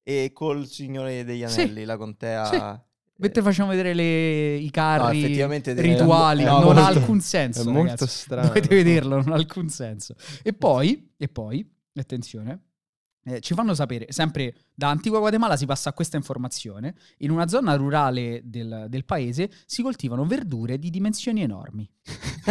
e 0.03 0.29
col 0.33 0.67
Signore 0.67 1.23
degli 1.25 1.47
Sì. 1.47 1.61
Anelli, 1.61 1.83
la 1.83 1.97
contea. 1.97 2.45
Sì. 2.45 2.55
eh, 2.55 2.79
Mentre 3.19 3.41
facciamo 3.41 3.69
vedere 3.71 3.95
le- 3.95 4.57
i 4.57 4.65
No, 4.65 4.69
carri 4.71 5.17
effettivamente 5.23 5.71
è- 5.71 5.81
rituali, 5.81 6.43
no, 6.43 6.59
non 6.59 6.77
ha 6.77 6.81
molto- 6.83 6.99
alcun 6.99 7.19
senso. 7.21 7.61
È 7.61 7.65
molto 7.65 7.81
ragazzi. 7.93 8.07
strano. 8.07 8.47
Dovete 8.49 8.75
vederlo, 8.75 9.15
non 9.15 9.31
ha 9.31 9.35
alcun 9.35 9.69
senso. 9.69 10.13
E 10.43 10.53
poi, 10.53 11.11
e 11.17 11.27
poi 11.27 11.67
attenzione, 11.95 12.59
eh, 13.27 13.41
ci 13.41 13.53
fanno 13.53 13.73
sapere, 13.73 14.05
sempre 14.09 14.55
da 14.73 14.89
Antigua 14.89 15.19
Guatemala 15.19 15.57
si 15.57 15.65
passa 15.65 15.89
a 15.89 15.93
questa 15.93 16.15
informazione, 16.15 16.95
in 17.17 17.31
una 17.31 17.47
zona 17.47 17.75
rurale 17.75 18.41
del, 18.45 18.85
del 18.87 19.03
paese 19.03 19.49
si 19.65 19.81
coltivano 19.81 20.25
verdure 20.25 20.79
di 20.79 20.89
dimensioni 20.89 21.41
enormi, 21.41 21.89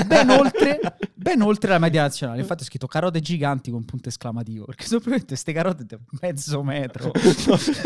ben 0.07 0.29
oltre, 0.29 0.79
ben 1.15 1.41
oltre 1.41 1.71
la 1.71 1.79
media 1.79 2.03
nazionale. 2.03 2.41
Infatti 2.41 2.63
è 2.63 2.67
scritto 2.67 2.87
carote 2.87 3.21
giganti 3.21 3.71
con 3.71 3.87
punto 3.87 4.11
esclamativo, 4.11 4.67
perché 4.67 4.85
sono 4.85 5.01
praticamente 5.01 5.29
queste 5.29 5.53
carote 5.53 5.85
di 5.85 5.97
mezzo 6.21 6.63
metro. 6.63 7.11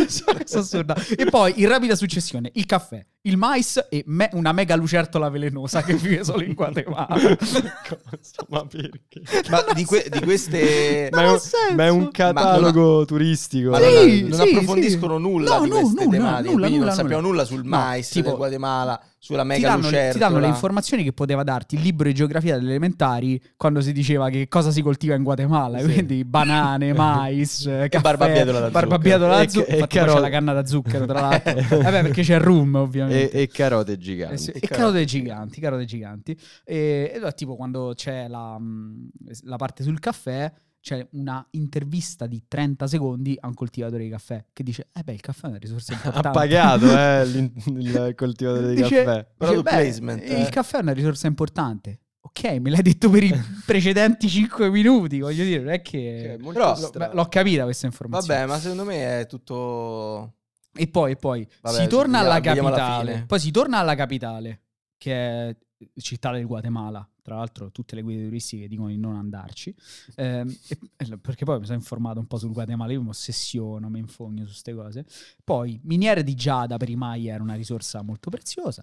Sono 0.08 0.38
assurda. 0.62 0.96
E 1.16 1.26
poi, 1.26 1.60
in 1.60 1.68
rapida 1.68 1.94
successione, 1.94 2.50
il 2.54 2.66
caffè, 2.66 3.04
il 3.22 3.36
mais 3.36 3.86
e 3.90 4.02
me- 4.06 4.30
una 4.32 4.52
mega 4.52 4.74
lucertola 4.76 5.28
velenosa 5.28 5.82
che 5.82 5.94
vive 5.94 6.24
solo 6.24 6.42
in 6.42 6.54
Guatemala. 6.54 7.06
Cosa? 7.36 8.46
Ma 8.48 8.64
perché? 8.66 9.20
Ma 9.50 9.62
Non 9.66 9.74
di, 9.74 9.84
que- 9.84 10.06
di 10.10 10.20
queste. 10.22 11.08
Non 11.12 11.22
ma, 11.24 11.28
è 11.28 11.32
un, 11.32 11.74
ma 11.76 11.84
è 11.84 11.88
un 11.90 12.10
catalogo 12.10 13.04
turistico. 13.04 13.70
Ma 13.70 13.78
Sì, 13.78 14.22
non, 14.22 14.30
non 14.30 14.46
sì, 14.46 14.54
approfondiscono 14.54 15.18
nulla 15.18 15.56
No, 15.58 15.64
di 15.64 15.68
no, 15.68 15.80
queste 15.80 16.04
nulla, 16.04 16.16
tematiche, 16.16 16.50
nulla, 16.50 16.66
quindi 16.66 16.78
nulla, 16.78 16.86
non 16.86 16.94
sappiamo 16.96 17.20
nulla. 17.20 17.32
nulla 17.32 17.44
sul 17.44 17.62
No, 17.64 17.68
mais 17.76 18.08
tipo- 18.08 18.28
del 18.28 18.36
Guatemala, 18.36 19.02
sulla 19.22 19.42
Ti 19.42 19.48
mega 19.48 19.68
danno, 19.68 19.80
le, 19.82 19.86
lucertola. 19.88 20.12
ti 20.12 20.18
danno 20.18 20.38
le 20.38 20.46
informazioni 20.46 21.04
che 21.04 21.12
poteva 21.12 21.42
darti 21.42 21.74
il 21.74 21.82
libro 21.82 22.08
di 22.08 22.14
geografia 22.14 22.54
delle 22.56 22.70
elementari 22.70 23.38
quando 23.54 23.82
si 23.82 23.92
diceva 23.92 24.30
che 24.30 24.48
cosa 24.48 24.70
si 24.70 24.80
coltiva 24.80 25.14
in 25.14 25.22
Guatemala, 25.22 25.78
Sì. 25.80 25.84
quindi 25.92 26.24
banane, 26.24 26.94
mais, 26.94 27.64
caffè, 27.90 28.00
barbabietola 28.00 28.60
da 28.60 28.70
barbabietola 28.70 29.36
da 29.36 29.48
zucchero. 29.48 29.78
zucchero, 29.78 30.06
E- 30.06 30.10
e 30.10 30.14
c'è 30.14 30.20
la 30.20 30.28
canna 30.30 30.52
da 30.54 30.64
zucchero 30.64 31.04
tra 31.04 31.20
l'altro, 31.28 31.52
vabbè 31.82 32.00
perché 32.02 32.22
c'è 32.22 32.36
il 32.36 32.40
rum 32.40 32.74
E, 32.74 32.78
ovviamente. 32.78 33.30
e 33.30 33.46
carote 33.48 33.92
Eh 33.92 33.98
giganti. 33.98 34.38
sì, 34.38 34.50
e 34.52 34.60
carote 34.60 34.74
carote 34.76 35.04
giganti, 35.04 35.60
carote 35.60 35.84
giganti. 35.84 36.36
E, 36.64 37.10
e 37.12 37.16
allora, 37.16 37.32
tipo 37.32 37.56
quando 37.56 37.92
c'è 37.94 38.26
la, 38.26 38.58
mh, 38.58 39.08
la 39.42 39.56
parte 39.56 39.82
sul 39.82 39.98
caffè, 40.00 40.50
c'è 40.80 41.06
una 41.12 41.46
intervista 41.50 42.26
di 42.26 42.42
30 42.48 42.86
secondi 42.86 43.36
a 43.38 43.46
un 43.48 43.54
coltivatore 43.54 44.04
di 44.04 44.08
caffè 44.10 44.44
che 44.52 44.62
dice, 44.62 44.88
eh 44.94 45.02
beh, 45.02 45.12
il 45.12 45.20
caffè 45.20 45.46
è 45.46 45.50
una 45.50 45.58
risorsa 45.58 45.92
importante. 45.94 46.28
Ha 46.28 46.30
pagato 46.30 46.98
eh, 46.98 47.22
il 47.66 48.12
coltivatore 48.16 48.68
di 48.74 48.82
Dice- 48.82 49.04
caffè. 49.04 49.26
Product 49.36 49.62
"Beh, 49.62 49.70
placement, 49.70 50.22
Il 50.22 50.32
eh." 50.32 50.48
caffè 50.48 50.78
è 50.78 50.82
una 50.82 50.92
risorsa 50.92 51.26
importante. 51.26 52.00
Ok, 52.22 52.44
me 52.60 52.70
l'hai 52.70 52.82
detto 52.82 53.08
per 53.10 53.24
i 53.24 53.32
precedenti 53.66 54.28
5 54.28 54.70
minuti, 54.70 55.20
voglio 55.20 55.42
dire, 55.44 55.60
non 55.62 55.72
è 55.72 55.80
che... 55.82 56.20
Cioè, 56.22 56.36
molto 56.38 56.90
Però- 56.92 57.12
l'ho 57.12 57.24
capita 57.26 57.64
questa 57.64 57.86
informazione. 57.86 58.40
Vabbè, 58.40 58.50
ma 58.52 58.58
secondo 58.58 58.84
me 58.84 59.20
è 59.20 59.26
tutto... 59.26 60.34
E 60.74 60.86
poi, 60.86 61.12
e 61.12 61.16
poi 61.16 61.46
Vabbè, 61.62 61.80
si 61.80 61.86
torna 61.88 62.18
alla 62.20 62.34
alla 62.34 62.40
capitale. 62.40 63.12
fine. 63.12 63.26
Poi 63.26 63.40
si 63.40 63.50
torna 63.50 63.78
alla 63.78 63.94
capitale, 63.96 64.60
che 64.96 65.12
è 65.48 65.56
città 65.96 66.30
del 66.30 66.46
Guatemala. 66.46 67.06
Tra 67.30 67.38
l'altro, 67.38 67.70
tutte 67.70 67.94
le 67.94 68.02
guide 68.02 68.24
turistiche 68.24 68.66
dicono 68.66 68.88
di 68.88 68.96
non 68.96 69.14
andarci. 69.14 69.72
Ehm, 70.16 70.52
e- 70.66 70.78
e- 70.96 71.16
perché 71.18 71.44
poi 71.44 71.60
mi 71.60 71.64
sono 71.64 71.78
informato 71.78 72.18
un 72.18 72.26
po' 72.26 72.38
sul 72.38 72.50
Guatemala. 72.50 72.90
Io 72.90 73.02
mi 73.02 73.10
ossessiono, 73.10 73.88
mi 73.88 74.00
infogno 74.00 74.40
su 74.46 74.48
queste 74.50 74.74
cose. 74.74 75.06
Poi, 75.44 75.78
miniere 75.84 76.24
di 76.24 76.34
giada 76.34 76.76
per 76.76 76.88
i 76.90 76.96
Maya 76.96 77.34
era 77.34 77.42
una 77.44 77.54
risorsa 77.54 78.02
molto 78.02 78.30
preziosa. 78.30 78.82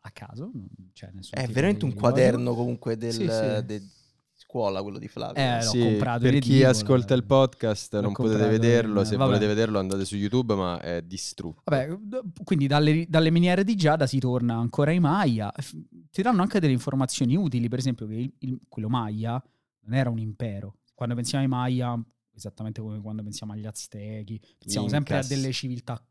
A 0.00 0.10
caso, 0.12 0.50
non 0.54 0.90
c'è 0.94 1.10
nessun 1.12 1.38
È 1.38 1.46
veramente 1.46 1.84
di 1.84 1.92
un 1.92 1.98
quaderno 1.98 2.54
comunque 2.54 2.96
del, 2.96 3.12
Sì, 3.12 3.28
sì. 3.28 3.64
de- 3.66 3.82
scuola, 4.46 4.80
quello 4.82 4.98
di 4.98 5.08
Flavio. 5.08 5.42
Eh, 5.42 5.56
l'ho 5.64 5.70
Sì, 5.70 5.80
comprato 5.80 6.20
per 6.20 6.30
chi 6.38 6.52
edicola. 6.54 6.68
ascolta 6.70 7.14
il 7.14 7.24
podcast 7.24 8.00
non 8.00 8.12
potete 8.12 8.46
vederlo, 8.48 9.00
in- 9.00 9.06
se 9.06 9.16
vabbè. 9.16 9.28
volete 9.30 9.46
vederlo 9.46 9.78
andate 9.80 10.04
su 10.04 10.16
YouTube, 10.16 10.54
ma 10.54 10.80
è 10.80 11.02
distrutto. 11.02 11.62
Vabbè, 11.64 11.98
quindi 12.44 12.66
dalle, 12.68 13.06
dalle 13.08 13.30
miniere 13.30 13.64
di 13.64 13.74
Giada 13.74 14.06
si 14.06 14.18
torna 14.20 14.54
ancora 14.54 14.92
ai 14.92 15.00
Maya. 15.00 15.52
Ti 16.10 16.22
danno 16.22 16.42
anche 16.42 16.60
delle 16.60 16.72
informazioni 16.72 17.36
utili, 17.36 17.68
per 17.68 17.80
esempio 17.80 18.06
che 18.06 18.14
il- 18.14 18.32
il- 18.38 18.60
quello 18.68 18.88
Maya 18.88 19.42
non 19.80 19.94
era 19.98 20.08
un 20.10 20.18
impero. 20.18 20.76
Quando 20.94 21.14
pensiamo 21.16 21.42
ai 21.44 21.50
Maya, 21.50 22.00
esattamente 22.34 22.80
come 22.80 23.00
quando 23.00 23.22
pensiamo 23.22 23.52
agli 23.52 23.66
Aztechi, 23.66 24.40
pensiamo 24.58 24.86
Gli 24.86 24.90
sempre 24.90 25.14
a 25.14 25.16
Incas. 25.18 25.34
delle 25.36 25.52
civiltà 25.52 26.02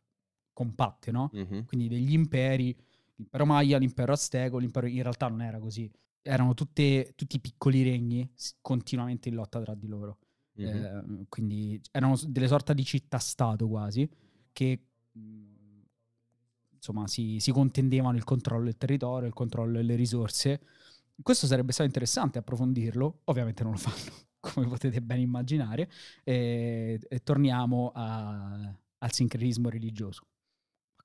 compatte, 0.54 1.12
no? 1.12 1.30
Mhm. 1.34 1.66
Quindi 1.66 1.88
degli 1.88 2.14
imperi, 2.14 2.76
l'impero 3.16 3.46
Maya, 3.46 3.78
l'impero 3.78 4.12
Azteco, 4.14 4.58
l'impero 4.58 4.88
in 4.88 5.02
realtà 5.02 5.28
non 5.30 5.42
era 5.42 5.58
così. 5.60 5.90
Erano 6.28 6.54
tutte- 6.56 7.14
tutti 7.16 7.40
piccoli 7.40 7.84
regni 7.84 8.28
continuamente 8.62 9.30
in 9.30 9.36
lotta 9.36 9.62
tra 9.62 9.76
di 9.76 9.88
loro. 9.88 10.18
Mhm. 10.58 10.68
Eh, 11.22 11.26
quindi 11.30 11.80
erano 11.92 12.16
delle 12.28 12.48
sorta 12.48 12.74
di 12.74 12.84
città-stato 12.84 13.68
quasi 13.68 14.10
che 14.52 14.80
mh, 15.12 15.82
insomma 16.76 17.08
si, 17.08 17.40
si 17.40 17.52
contendevano 17.52 18.18
il 18.18 18.24
controllo 18.24 18.66
del 18.66 18.78
territorio, 18.78 19.28
il 19.28 19.34
controllo 19.34 19.78
delle 19.78 19.96
risorse. 19.96 20.62
Questo 21.22 21.48
sarebbe 21.48 21.72
stato 21.72 21.88
interessante 21.88 22.40
approfondirlo, 22.40 23.22
ovviamente 23.26 23.64
non 23.64 23.74
lo 23.74 23.78
fanno, 23.78 24.12
come 24.40 24.68
potete 24.68 25.02
ben 25.02 25.20
immaginare, 25.20 25.90
e, 26.24 27.00
e 27.08 27.20
torniamo 27.24 27.92
a- 27.94 28.76
al 29.00 29.12
sincretismo 29.14 29.70
religioso. 29.70 30.26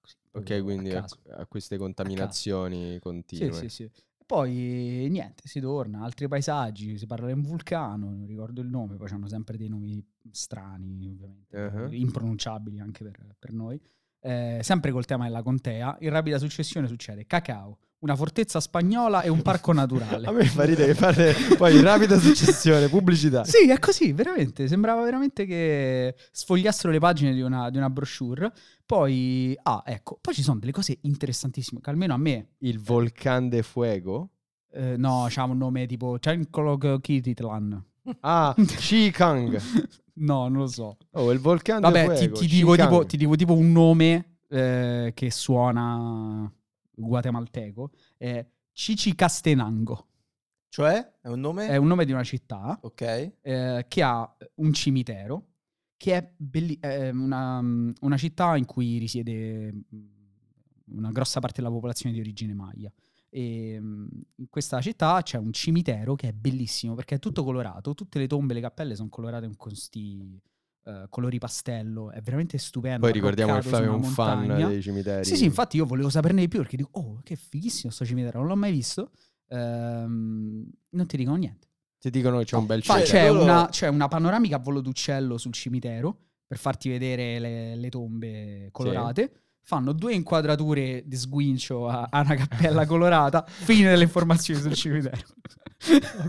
Così, 0.00 0.16
Ok, 0.32 0.50
a 0.50 0.62
quindi 0.62 0.90
a, 0.92 1.04
a 1.36 1.46
queste 1.46 1.76
contaminazioni 1.76 2.98
continue. 3.00 3.50
Sì, 3.52 3.68
sì, 3.68 3.84
sì. 3.84 3.90
Poi 4.30 5.08
niente, 5.10 5.42
si 5.48 5.58
torna, 5.58 6.04
altri 6.04 6.28
paesaggi, 6.28 6.96
si 6.96 7.04
parla 7.04 7.26
di 7.26 7.32
un 7.32 7.42
vulcano, 7.42 8.10
non 8.10 8.26
ricordo 8.26 8.60
il 8.60 8.68
nome, 8.68 8.94
poi 8.94 9.08
hanno 9.10 9.26
sempre 9.26 9.56
dei 9.56 9.68
nomi 9.68 10.00
strani, 10.30 11.08
ovviamente, 11.10 11.56
Uh-huh. 11.56 11.90
impronunciabili 11.90 12.78
anche 12.78 13.02
per, 13.02 13.34
per 13.36 13.52
noi. 13.52 13.80
Eh, 14.20 14.60
sempre 14.62 14.92
col 14.92 15.04
tema 15.04 15.24
della 15.24 15.42
contea, 15.42 15.96
in 15.98 16.10
rapida 16.10 16.38
successione 16.38 16.86
succede 16.86 17.26
cacao, 17.26 17.78
una 18.00 18.16
fortezza 18.16 18.60
spagnola 18.60 19.22
e 19.22 19.28
un 19.28 19.42
parco 19.42 19.72
naturale. 19.72 20.26
A 20.28 20.32
me 20.32 20.44
fa 20.44 20.64
ridere 20.64 20.88
che 20.92 20.94
fate 20.94 21.34
poi 21.56 21.76
in 21.76 21.82
rapida 21.82 22.18
successione, 22.18 22.88
pubblicità. 22.88 23.44
Sì, 23.44 23.70
è 23.70 23.78
così, 23.78 24.12
veramente. 24.12 24.68
Sembrava 24.68 25.02
veramente 25.02 25.44
che 25.46 26.14
sfogliassero 26.30 26.92
le 26.92 26.98
pagine 26.98 27.32
di 27.34 27.40
una, 27.40 27.70
di 27.70 27.76
una 27.76 27.90
brochure. 27.90 28.52
Poi, 28.86 29.56
ah, 29.62 29.82
ecco, 29.86 30.18
poi 30.20 30.34
ci 30.34 30.42
sono 30.42 30.58
delle 30.58 30.72
cose 30.72 30.98
interessantissime 31.02 31.80
che 31.80 31.90
almeno 31.90 32.14
a 32.14 32.18
me 32.18 32.54
Il 32.58 32.80
Volcan 32.80 33.48
de 33.48 33.62
Fuego. 33.62 34.30
Eh, 34.72 34.96
no, 34.96 35.26
c'ha 35.28 35.44
un 35.44 35.58
nome 35.58 35.86
tipo 35.86 36.16
Chankolog 36.18 37.00
Kititlan. 37.00 37.84
Ah, 38.20 38.54
Chikang. 38.56 39.60
no, 40.14 40.48
non 40.48 40.60
lo 40.62 40.66
so. 40.66 40.96
Oh, 41.12 41.30
il 41.32 41.38
Volcan 41.38 41.80
Vabbè, 41.80 42.06
de 42.08 42.14
ti, 42.14 42.18
Fuego. 42.20 42.38
ti 42.38 42.46
dico 42.46 42.70
Chikang. 42.72 42.88
tipo, 42.90 43.06
ti 43.06 43.16
dico 43.16 43.36
tipo 43.36 43.52
un 43.54 43.72
nome 43.72 44.38
eh, 44.48 45.12
che 45.14 45.30
suona 45.30 46.50
guatemalteco. 47.00 47.90
È 48.16 48.46
Cicicastenango. 48.72 50.06
Cioè, 50.68 51.18
è 51.20 51.28
un 51.28 51.40
nome? 51.40 51.66
È 51.66 51.76
un 51.76 51.88
nome 51.88 52.04
di 52.04 52.12
una 52.12 52.22
città 52.22 52.78
Ok. 52.82 53.00
eh, 53.40 53.84
che 53.88 54.02
ha 54.02 54.36
un 54.56 54.72
cimitero 54.72 55.46
che 55.96 56.16
è, 56.16 56.32
belli- 56.36 56.78
è 56.80 57.10
una, 57.10 57.58
una 57.58 58.16
città 58.16 58.56
in 58.56 58.64
cui 58.64 58.96
risiede 58.98 59.72
mm, 59.72 60.06
una 60.92 61.10
grossa 61.10 61.40
parte 61.40 61.60
della 61.60 61.72
popolazione 61.72 62.14
di 62.14 62.20
origine 62.20 62.54
Maya. 62.54 62.90
E 63.28 63.78
mm, 63.80 64.08
in 64.36 64.48
questa 64.48 64.80
città 64.80 65.20
c'è 65.22 65.38
un 65.38 65.52
cimitero 65.52 66.14
che 66.14 66.28
è 66.28 66.32
bellissimo 66.32 66.94
perché 66.94 67.16
è 67.16 67.18
tutto 67.18 67.44
colorato, 67.44 67.94
tutte 67.94 68.18
le 68.18 68.26
tombe, 68.26 68.54
le 68.54 68.60
cappelle 68.60 68.94
sono 68.94 69.08
colorate 69.08 69.46
con 69.46 69.56
questi 69.56 70.40
eh, 70.84 71.06
colori 71.08 71.38
pastello, 71.38 72.10
è 72.10 72.20
veramente 72.20 72.58
stupendo. 72.58 73.00
Poi 73.00 73.12
ricordiamo 73.12 73.54
che 73.54 73.62
Flavio 73.62 73.92
è 73.92 73.94
un 73.94 74.02
fan 74.02 74.46
dei 74.46 74.82
cimiteri. 74.82 75.24
Sì, 75.24 75.36
sì, 75.36 75.44
infatti 75.44 75.76
io 75.76 75.86
volevo 75.86 76.08
saperne 76.08 76.40
di 76.40 76.48
più 76.48 76.60
perché 76.60 76.76
dico, 76.76 76.90
oh, 76.92 77.20
che 77.22 77.36
fighissimo 77.36 77.92
sto 77.92 78.04
cimitero, 78.04 78.38
non 78.38 78.48
l'ho 78.48 78.56
mai 78.56 78.72
visto. 78.72 79.10
Ehm, 79.48 80.70
non 80.90 81.06
ti 81.06 81.16
dicono 81.16 81.36
niente. 81.36 81.68
Ti 81.98 82.10
dicono 82.10 82.38
che 82.38 82.44
c'è 82.46 82.56
un 82.56 82.66
bel 82.66 82.82
Fa- 82.82 82.94
Cioè, 82.98 83.04
c'è, 83.04 83.28
una, 83.28 83.68
c'è 83.70 83.88
una 83.88 84.08
panoramica 84.08 84.56
a 84.56 84.58
volo 84.58 84.80
d'uccello 84.80 85.36
sul 85.36 85.52
cimitero 85.52 86.16
per 86.46 86.56
farti 86.56 86.88
vedere 86.88 87.38
le, 87.38 87.76
le 87.76 87.88
tombe 87.90 88.68
colorate. 88.72 89.32
Fanno 89.62 89.92
due 89.92 90.14
inquadrature 90.14 91.02
di 91.06 91.16
sguincio 91.16 91.86
a, 91.88 92.08
a 92.10 92.20
una 92.20 92.34
cappella 92.34 92.86
colorata. 92.86 93.44
Fine 93.46 93.88
delle 93.90 94.02
informazioni 94.04 94.60
sul 94.60 94.74
cimitero. 94.74 95.16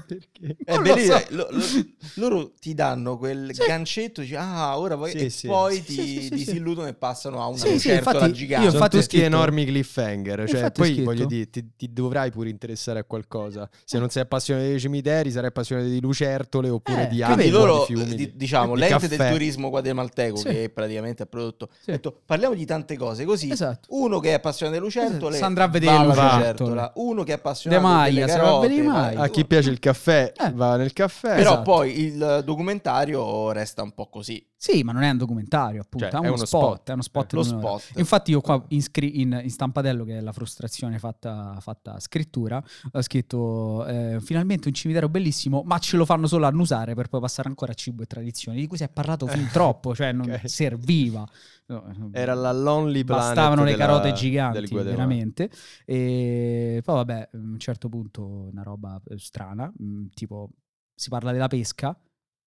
Perché? 0.08 0.56
È 0.64 0.72
Non 0.74 0.84
lo 0.84 0.94
bellissimo, 0.94 1.18
so. 1.18 1.26
lo- 1.30 1.48
lo- 1.52 1.86
loro 2.16 2.54
ti 2.60 2.74
danno 2.74 3.18
quel 3.18 3.50
Sì. 3.54 3.64
gancetto, 3.66 4.22
dici, 4.22 4.36
ah, 4.36 4.78
ora 4.80 4.96
poi, 4.96 5.12
Sì, 5.12 5.18
e 5.18 5.30
sì. 5.30 5.48
poi 5.48 5.76
Sì, 5.76 5.84
ti 5.84 5.94
sì, 5.94 6.02
sì, 6.08 6.22
sì, 6.22 6.30
disilludono 6.36 6.88
e 6.88 6.94
passano 6.94 7.42
a 7.42 7.48
una 7.48 7.58
Sì, 7.58 7.68
sì, 7.68 7.90
lucertola 7.90 8.16
infatti, 8.20 8.34
gigante. 8.34 8.66
io 8.66 8.72
Sono 8.72 8.88
tutti 8.88 9.04
scritto- 9.04 9.26
enormi 9.26 9.66
cliffhanger. 9.66 10.48
Cioè, 10.48 10.72
poi 10.72 10.88
scritto- 10.88 11.04
voglio 11.04 11.26
dire, 11.26 11.50
ti, 11.50 11.72
ti 11.76 11.92
dovrai 11.92 12.32
pure 12.32 12.50
interessare 12.50 13.00
a 13.00 13.04
qualcosa. 13.04 13.70
Se 13.84 14.00
non 14.00 14.10
sei 14.10 14.22
appassionato 14.24 14.68
dei 14.68 14.80
cimiteri, 14.80 15.32
sarai 15.32 15.50
appassionato 15.50 15.88
di 15.90 16.00
lucertole 16.00 16.70
oppure 16.70 17.04
Eh, 17.04 17.08
di 17.10 17.22
acqua, 17.22 17.46
loro, 17.50 17.80
di 17.80 17.86
fiumi. 17.94 18.06
di- 18.06 18.16
di- 18.16 18.32
diciamo, 18.36 18.76
di 18.76 18.80
l'ente 18.80 19.08
del 19.10 19.18
caffè. 19.18 19.32
turismo 19.32 19.70
guatemalteco 19.70 20.36
Sì. 20.38 20.48
che 20.48 20.70
praticamente 20.74 21.24
ha 21.24 21.26
prodotto, 21.26 21.70
Sì. 21.82 21.92
detto, 21.92 22.22
parliamo 22.26 22.56
di 22.56 22.66
tante 22.66 22.96
cose, 22.96 23.21
così 23.26 23.50
Esatto. 23.52 23.88
uno 23.92 24.20
che 24.20 24.30
è 24.30 24.34
appassionato 24.34 24.78
delle 24.78 24.88
lucertole 24.92 25.38
Si 25.38 25.44
andrà 25.44 25.64
a 25.64 25.68
vedere 25.68 25.98
lucertole. 26.06 26.38
lucertola, 26.38 26.92
uno 26.96 27.24
che 27.24 27.32
è 27.32 27.36
appassionato 27.36 27.82
De 27.82 27.88
Maia, 27.88 28.14
delle 28.26 28.26
carote, 28.40 28.68
vedere 28.68 28.84
i 28.84 28.86
va- 28.88 28.94
Maia. 28.94 29.20
A 29.22 29.28
chi 29.30 29.46
piace 29.46 29.70
il 29.70 29.80
caffè 29.80 30.34
Eh. 30.38 30.52
va 30.54 30.76
nel 30.76 30.94
caffè. 30.94 31.36
Però 31.36 31.52
Esatto. 31.52 31.62
poi 31.62 32.00
il 32.00 32.42
documentario 32.46 33.52
resta 33.52 33.84
un 33.84 33.92
po' 33.94 34.08
così. 34.10 34.46
Sì, 34.62 34.84
ma 34.84 34.92
non 34.92 35.02
è 35.02 35.10
un 35.10 35.18
documentario, 35.18 35.82
appunto, 35.82 36.06
Cioè, 36.08 36.14
è, 36.14 36.24
è 36.24 36.28
uno, 36.28 36.36
uno 36.36 36.46
spot, 36.46 36.62
spot. 36.76 36.90
È 36.90 36.94
uno 36.94 37.02
spot 37.02 37.34
Lo 37.34 37.42
di 37.42 37.48
spot. 37.48 37.92
Infatti, 37.96 38.30
io 38.30 38.42
qua 38.42 38.64
in, 38.68 38.82
scri- 38.84 39.20
in- 39.20 39.40
in 39.42 39.50
stampatello, 39.50 40.04
che 40.04 40.18
è 40.18 40.22
la 40.22 40.32
frustrazione 40.32 41.00
fatta, 41.00 41.58
fatta 41.60 41.94
a 41.94 42.00
scrittura, 42.00 42.62
ho 42.92 43.02
scritto 43.02 43.84
eh, 43.88 44.20
finalmente 44.22 44.68
un 44.68 44.74
cimitero 44.76 45.10
bellissimo, 45.10 45.64
ma 45.66 45.80
ce 45.80 45.98
lo 45.98 46.06
fanno 46.06 46.28
solo 46.28 46.46
annusare 46.46 46.94
per 46.94 47.08
poi 47.08 47.20
passare 47.22 47.48
ancora 47.50 47.72
a 47.72 47.76
cibo 47.76 48.04
e 48.04 48.06
tradizioni, 48.06 48.60
di 48.60 48.68
cui 48.68 48.78
si 48.78 48.84
è 48.84 48.90
parlato 48.90 49.26
fin 49.26 49.48
troppo, 49.52 49.96
cioè 49.96 50.12
non 50.12 50.30
Ok. 50.30 50.48
serviva. 50.48 51.28
No, 51.68 52.10
Era 52.12 52.34
la 52.34 52.52
Lonely 52.52 53.04
Bastavano 53.16 53.64
le 53.64 53.72
della- 53.72 53.86
carote 53.86 54.14
giganti, 54.14 54.76
veramente. 54.76 55.52
E 55.86 56.82
poi, 56.84 56.96
vabbè, 56.96 57.30
a 57.34 57.38
un 57.38 57.60
certo 57.60 57.90
punto 57.90 58.26
una 58.26 58.64
roba 58.64 59.02
eh, 59.06 59.18
strana, 59.18 59.72
mm, 59.82 60.08
tipo 60.14 60.50
si 60.94 61.10
parla 61.10 61.32
della 61.32 61.48
pesca, 61.48 61.98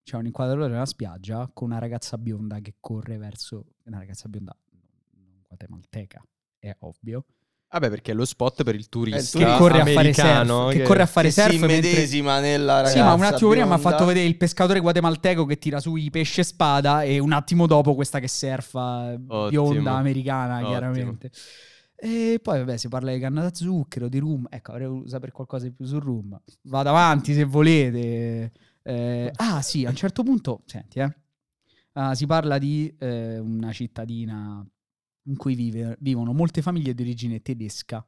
c'è 0.02 0.16
un 0.16 0.26
inquadratore 0.26 0.68
nella 0.70 0.86
spiaggia 0.86 1.50
con 1.52 1.70
una 1.70 1.78
ragazza 1.78 2.18
bionda 2.18 2.60
che 2.60 2.74
corre 2.78 3.16
verso 3.16 3.74
una 3.84 3.98
ragazza 3.98 4.28
bionda 4.28 4.56
non 5.16 5.40
guatemalteca, 5.46 6.22
è 6.58 6.74
ovvio. 6.80 7.24
Vabbè, 7.74 7.90
perché 7.90 8.12
è 8.12 8.14
lo 8.14 8.24
spot 8.24 8.62
per 8.62 8.76
il 8.76 8.88
turista 8.88 9.36
Che 9.36 9.44
Che 9.44 9.56
corre 9.56 9.80
a 9.80 9.84
fare 9.84 9.90
americano 9.90 10.70
surf, 10.70 10.76
che 10.76 10.82
corre 10.84 11.02
a 11.02 11.06
fare 11.06 11.26
che 11.26 11.34
si 11.34 11.40
surf 11.40 11.58
mentre 11.66 12.40
nella 12.40 12.74
ragazza 12.76 12.94
Sì, 12.94 13.00
ma 13.00 13.14
un 13.14 13.22
attimo 13.24 13.50
prima 13.50 13.66
mi 13.66 13.72
ha 13.72 13.78
fatto 13.78 14.04
vedere 14.04 14.26
il 14.26 14.36
pescatore 14.36 14.78
guatemalteco 14.78 15.44
che 15.44 15.58
tira 15.58 15.80
su 15.80 15.96
i 15.96 16.08
pesce 16.10 16.44
spada 16.44 17.02
e 17.02 17.18
un 17.18 17.32
attimo 17.32 17.66
dopo 17.66 17.96
questa 17.96 18.20
che 18.20 18.28
surfa 18.28 19.10
eh, 19.10 19.18
Ottimo. 19.26 19.48
bionda 19.48 19.94
americana, 19.94 20.54
Ottimo. 20.54 20.68
chiaramente. 20.68 21.30
E 21.96 22.38
poi 22.40 22.58
vabbè, 22.58 22.76
si 22.76 22.88
parla 22.88 23.12
di 23.12 23.18
canna 23.18 23.42
da 23.42 23.52
zucchero, 23.52 24.08
di 24.08 24.18
rum. 24.18 24.46
Ecco, 24.50 24.70
avrei 24.70 24.86
voluto 24.86 25.08
sapere 25.08 25.32
qualcosa 25.32 25.64
di 25.64 25.72
più 25.72 25.84
sul 25.84 26.00
rum. 26.00 26.38
Vado 26.62 26.90
avanti 26.90 27.34
se 27.34 27.42
volete. 27.44 28.52
Eh, 28.82 29.32
ah, 29.34 29.62
sì, 29.62 29.84
a 29.84 29.88
un 29.88 29.96
certo 29.96 30.22
punto, 30.22 30.62
senti, 30.66 31.00
eh. 31.00 31.16
Ah, 31.94 32.14
si 32.14 32.26
parla 32.26 32.58
di 32.58 32.94
eh, 32.98 33.38
una 33.38 33.72
cittadina 33.72 34.64
in 35.24 35.36
cui 35.36 35.54
vive- 35.54 35.96
vivono 36.00 36.32
molte 36.32 36.62
famiglie 36.62 36.94
di 36.94 37.02
origine 37.02 37.40
tedesca, 37.40 38.06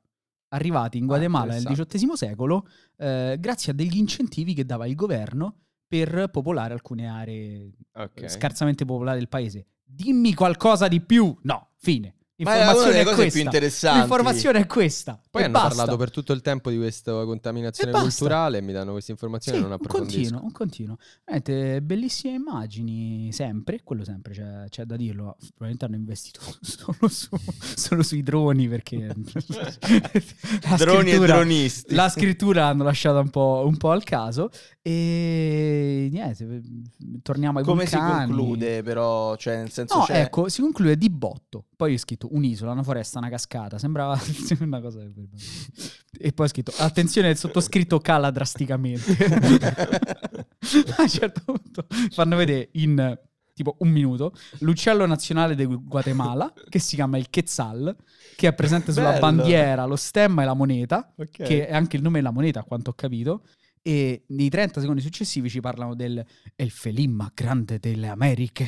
arrivati 0.48 0.98
in 0.98 1.04
Ah, 1.04 1.06
Guatemala 1.06 1.52
nel 1.52 1.60
interessante. 1.62 1.98
XVIII 1.98 2.16
secolo, 2.16 2.66
eh, 2.96 3.36
grazie 3.38 3.72
a 3.72 3.74
degli 3.74 3.96
incentivi 3.96 4.54
che 4.54 4.64
dava 4.64 4.86
il 4.86 4.94
governo 4.94 5.60
per 5.86 6.28
popolare 6.30 6.74
alcune 6.74 7.06
aree 7.08 7.70
Ok. 7.94 8.28
scarsamente 8.28 8.84
popolate 8.84 9.18
del 9.18 9.28
paese. 9.28 9.66
Dimmi 9.84 10.34
qualcosa 10.34 10.88
di 10.88 11.00
più. 11.00 11.36
No, 11.42 11.70
fine. 11.76 12.14
L'informazione 12.38 12.88
delle 12.90 13.00
è 13.00 13.04
cose 13.04 13.14
più 13.14 13.22
questa. 13.22 13.38
interessanti. 13.40 13.98
L'informazione 13.98 14.58
è 14.60 14.66
questa. 14.66 15.20
Poi 15.30 15.40
e 15.40 15.44
hanno 15.46 15.52
basta. 15.54 15.68
parlato 15.68 15.96
per 15.96 16.10
tutto 16.10 16.32
il 16.34 16.42
tempo 16.42 16.68
di 16.70 16.76
questa 16.76 17.12
contaminazione 17.24 17.90
E 17.92 17.94
culturale 18.00 18.58
e 18.58 18.60
mi 18.60 18.72
danno 18.72 18.92
queste 18.92 19.10
informazioni 19.12 19.56
Sì, 19.56 19.62
non 19.64 19.72
un 19.72 19.78
approfondisco. 19.78 20.18
continuo, 20.18 20.44
un 20.44 20.52
continuo. 20.52 20.96
Veramente 21.24 21.80
bellissime 21.82 22.34
immagini, 22.34 23.32
sempre, 23.32 23.80
quello 23.82 24.04
sempre 24.04 24.34
c'è, 24.34 24.64
c'è 24.68 24.84
da 24.84 24.96
dirlo. 24.96 25.36
Probabilmente 25.56 25.84
hanno 25.86 25.96
investito 25.96 26.40
solo, 26.60 27.08
su- 27.08 27.28
solo 27.74 28.02
sui 28.02 28.22
droni 28.22 28.68
perché 28.68 29.14
Droni 30.76 31.10
e 31.12 31.18
dronisti. 31.18 31.94
La 31.94 32.08
scrittura 32.08 32.62
l'hanno 32.64 32.84
lasciata 32.84 33.18
un 33.20 33.30
po', 33.30 33.62
un 33.66 33.76
po' 33.76 33.90
al 33.90 34.04
caso 34.04 34.50
e 34.82 36.08
niente, 36.12 36.62
torniamo 37.22 37.58
ai 37.58 37.64
Come 37.64 37.86
si 37.86 37.96
vulcani. 37.96 38.26
conclude 38.32 38.82
però? 38.82 39.36
Cioè, 39.36 39.56
nel 39.56 39.70
senso 39.72 39.98
No, 39.98 40.04
c'è... 40.04 40.20
ecco, 40.20 40.48
si 40.48 40.60
conclude 40.60 40.96
di 40.96 41.10
botto. 41.10 41.64
Poi 41.76 41.92
ho 41.94 41.98
scritto 41.98 42.28
un'isola, 42.32 42.72
una 42.72 42.82
foresta, 42.82 43.18
una 43.18 43.28
cascata. 43.28 43.78
Sembrava 43.78 44.18
una 44.60 44.80
cosa. 44.80 45.00
E 46.18 46.32
poi 46.32 46.46
ho 46.46 46.48
scritto: 46.48 46.72
attenzione, 46.78 47.28
il 47.28 47.36
sottoscritto 47.36 47.98
cala 47.98 48.30
drasticamente. 48.30 49.12
A 50.96 51.02
un 51.02 51.08
certo 51.08 51.42
punto 51.44 51.86
fanno 52.10 52.36
vedere 52.36 52.70
in 52.72 53.18
tipo 53.52 53.76
un 53.80 53.88
minuto 53.88 54.34
l'uccello 54.60 55.06
nazionale 55.06 55.54
del 55.54 55.82
Guatemala 55.82 56.52
che 56.68 56.78
si 56.78 56.94
chiama 56.96 57.16
il 57.18 57.28
Quetzal, 57.30 57.94
che 58.36 58.48
è 58.48 58.54
presente 58.54 58.92
sulla 58.92 59.10
Bello. 59.12 59.20
bandiera, 59.20 59.84
lo 59.84 59.96
stemma 59.96 60.42
e 60.42 60.44
la 60.44 60.54
moneta, 60.54 61.12
Ok. 61.16 61.42
che 61.42 61.66
è 61.68 61.72
anche 61.72 61.96
il 61.96 62.02
nome 62.02 62.18
della 62.18 62.32
moneta, 62.32 62.60
a 62.60 62.64
quanto 62.64 62.90
ho 62.90 62.94
capito. 62.94 63.44
E 63.82 64.24
nei 64.28 64.48
30 64.48 64.80
secondi 64.80 65.00
successivi 65.00 65.48
ci 65.48 65.60
parlano 65.60 65.94
del 65.94 66.24
il 66.56 66.70
felimma 66.70 67.30
grande 67.32 67.78
delle 67.78 68.08
Americhe. 68.08 68.66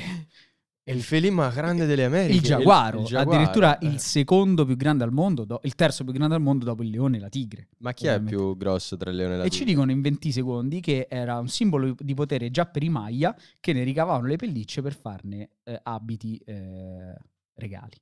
Il 0.92 1.02
felino 1.02 1.48
grande 1.50 1.86
delle 1.86 2.04
Americhe. 2.04 2.34
Il 2.36 2.42
giaguaro, 2.42 3.00
il 3.00 3.06
giaguaro, 3.06 3.40
addirittura 3.40 3.78
eh. 3.78 3.86
il 3.86 3.98
secondo 3.98 4.64
più 4.64 4.76
grande 4.76 5.04
al 5.04 5.12
mondo, 5.12 5.44
do- 5.44 5.60
il 5.64 5.74
terzo 5.74 6.04
più 6.04 6.12
grande 6.12 6.34
al 6.34 6.40
mondo 6.40 6.64
dopo 6.64 6.82
il 6.82 6.90
leone 6.90 7.16
e 7.18 7.20
la 7.20 7.28
tigre. 7.28 7.68
Ma 7.78 7.92
chi 7.92 8.06
è 8.06 8.14
ovviamente. 8.14 8.36
più 8.36 8.56
grosso 8.56 8.96
tra 8.96 9.10
il 9.10 9.16
leone 9.16 9.34
e 9.34 9.36
la 9.38 9.44
E 9.44 9.50
ci 9.50 9.58
tigre? 9.58 9.72
dicono 9.74 9.90
in 9.90 10.00
20 10.00 10.32
secondi 10.32 10.80
che 10.80 11.06
era 11.10 11.38
un 11.38 11.48
simbolo 11.48 11.94
di 11.98 12.14
potere 12.14 12.50
già 12.50 12.66
per 12.66 12.82
i 12.82 12.88
Maya 12.88 13.36
che 13.60 13.72
ne 13.72 13.82
ricavavano 13.82 14.26
le 14.26 14.36
pellicce 14.36 14.82
per 14.82 14.94
farne 14.94 15.50
eh, 15.64 15.78
abiti 15.82 16.36
eh, 16.44 17.14
regali 17.54 18.00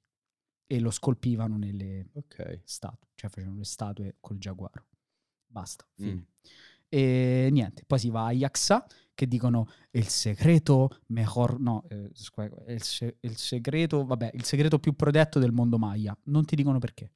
e 0.67 0.81
lo 0.81 0.91
scolpivano 0.91 1.57
nelle 1.57 2.09
Ok. 2.15 2.61
statue, 2.65 3.09
cioè 3.15 3.31
facevano 3.31 3.59
le 3.59 3.65
statue 3.65 4.17
col 4.21 4.39
giaguaro. 4.39 4.87
Basta. 5.47 5.87
Mm. 6.03 6.19
E 6.89 7.49
niente, 7.51 7.83
poi 7.87 7.99
si 7.99 8.11
va 8.11 8.27
a 8.27 8.33
Yaxà 8.33 8.87
che 9.17 9.27
dicono 9.27 9.67
il 9.93 10.07
segreto 10.07 11.01
mejor, 11.07 11.59
no, 11.59 11.85
eh, 11.89 12.11
il, 12.69 12.83
se- 12.83 13.17
il 13.19 13.37
segreto, 13.37 14.05
vabbè, 14.05 14.31
il 14.35 14.45
segreto 14.45 14.79
più 14.79 14.95
protetto 14.95 15.41
del 15.41 15.51
mondo 15.51 15.79
Maya. 15.79 16.17
Non 16.25 16.45
ti 16.45 16.55
dicono 16.55 16.79
perché. 16.79 17.11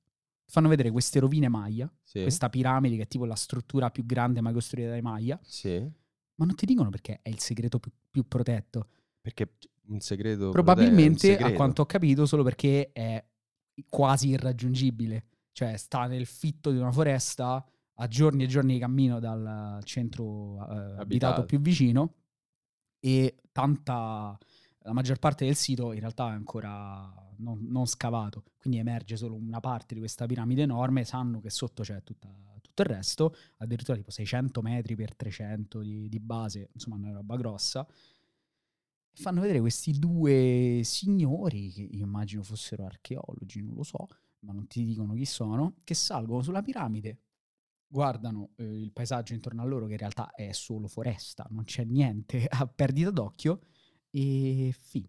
Fanno 0.47 0.67
vedere 0.69 0.91
queste 0.91 1.21
rovine 1.21 1.49
Maya, 1.49 1.89
Sì. 2.03 2.23
questa 2.23 2.49
piramide 2.49 2.97
che 2.97 3.03
è 3.03 3.07
tipo 3.07 3.25
la 3.27 3.37
struttura 3.37 3.91
più 3.91 4.05
grande 4.05 4.41
mai 4.41 4.53
costruita 4.53 4.89
dai 4.89 5.03
Maya, 5.03 5.39
Sì. 5.45 5.79
ma 5.79 6.45
non 6.47 6.57
ti 6.57 6.67
dicono 6.67 6.91
perché 6.91 7.21
è 7.23 7.29
il 7.29 7.39
segreto 7.39 7.79
più, 7.79 7.93
più 8.11 8.27
protetto. 8.27 8.89
Perché 9.21 9.53
un 9.89 10.01
segreto. 10.01 10.51
Probabilmente, 10.51 11.29
un 11.29 11.35
a 11.35 11.37
segreto. 11.37 11.55
quanto 11.57 11.83
ho 11.83 11.87
capito, 11.87 12.25
solo 12.27 12.43
perché 12.43 12.91
è 12.93 13.23
quasi 13.89 14.29
irraggiungibile. 14.31 15.27
Cioè, 15.53 15.77
sta 15.77 16.07
nel 16.07 16.27
fitto 16.27 16.71
di 16.71 16.79
una 16.79 16.91
foresta, 16.93 17.65
a 18.01 18.09
giorni 18.09 18.45
e 18.45 18.47
giorni 18.47 18.75
di 18.75 18.79
cammino 18.79 19.21
dal 19.21 19.81
centro 19.85 20.55
eh, 20.57 20.61
abitato. 20.63 21.03
Abitato. 21.03 21.45
più 21.45 21.61
vicino, 21.61 22.15
e 22.99 23.37
tanta... 23.53 24.37
La 24.85 24.95
maggior 24.95 25.19
parte 25.19 25.45
del 25.45 25.57
sito 25.57 25.93
in 25.93 26.01
realtà 26.01 26.29
è 26.29 26.33
ancora 26.33 27.13
non, 27.39 27.67
non 27.69 27.87
scavato, 27.87 28.45
quindi 28.57 28.79
emerge 28.79 29.17
solo 29.17 29.35
una 29.35 29.61
parte 29.61 29.93
di 29.93 30.01
questa 30.01 30.25
piramide 30.25 30.63
enorme, 30.63 31.05
sanno 31.05 31.41
che 31.41 31.51
sotto 31.51 31.83
c'è 31.83 32.03
tutta- 32.03 32.35
tutto 32.63 32.83
il 32.83 32.89
resto, 32.89 33.35
addirittura 33.59 33.99
tipo 33.99 34.11
600 34.11 34.63
metri 34.63 34.95
per 34.95 35.15
300 35.15 35.81
di, 35.81 36.09
di 36.09 36.19
base, 36.19 36.71
insomma 36.73 36.97
una 36.97 37.13
roba 37.13 37.37
grossa. 37.37 37.87
Fanno 39.13 39.41
vedere 39.43 39.61
questi 39.61 39.99
due 39.99 40.81
signori, 40.83 41.71
che 41.73 41.83
io 41.83 42.05
immagino 42.05 42.43
fossero 42.43 42.87
archeologi, 42.87 43.63
non 43.63 43.75
lo 43.75 43.83
so, 43.83 44.07
ma 44.41 44.55
non 44.55 44.67
ti 44.67 44.85
dicono 44.85 45.13
chi 45.13 45.27
sono, 45.27 45.75
che 45.85 45.93
salgono 45.93 46.41
sulla 46.41 46.63
piramide, 46.63 47.19
guardano 47.91 48.51
eh, 48.57 48.65
il 48.65 48.93
paesaggio 48.93 49.35
intorno 49.35 49.63
a 49.63 49.65
loro, 49.65 49.87
che 49.87 49.93
in 49.93 49.99
realtà 49.99 50.31
è 50.31 50.53
solo 50.53 50.87
foresta, 50.87 51.47
non 51.51 51.65
c'è 51.65 51.85
niente 51.85 52.47
a 52.49 52.67
perdita 52.67 53.11
d'occhio, 53.11 53.61
e 54.11 54.75
fine. 54.79 55.09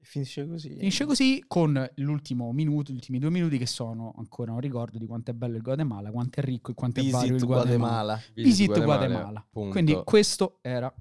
Finisce 0.00 0.46
così. 0.46 0.68
Finisce 0.76 1.04
così 1.04 1.44
con 1.48 1.90
l'ultimo 1.96 2.52
minuto, 2.52 2.92
gli 2.92 2.94
ultimi 2.94 3.18
due 3.18 3.30
minuti 3.30 3.58
che 3.58 3.66
sono 3.66 4.14
ancora 4.16 4.52
un 4.52 4.60
ricordo 4.60 4.98
di 4.98 5.06
quanto 5.06 5.32
è 5.32 5.34
bello 5.34 5.56
il 5.56 5.62
Guatemala, 5.62 6.12
quanto 6.12 6.38
è 6.38 6.44
ricco 6.44 6.70
e 6.70 6.74
quanto 6.74 7.00
è 7.00 7.02
vario 7.02 7.32
Visit 7.32 7.40
il 7.40 7.46
Guatemala. 7.46 8.12
Guatemala. 8.12 8.22
Visit 8.34 8.84
Guatemala. 8.84 9.46
punto. 9.50 9.70
Quindi 9.70 10.00
questo 10.04 10.58
era 10.62 10.94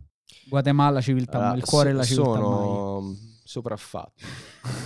Guatemala, 0.47 1.01
civiltà, 1.01 1.37
Allora, 1.37 1.57
il 1.57 1.63
cuore 1.63 1.89
so- 1.89 1.91
della 1.91 2.03
civiltà. 2.03 2.31
Sono 2.31 3.15
sopraffatto. 3.45 4.25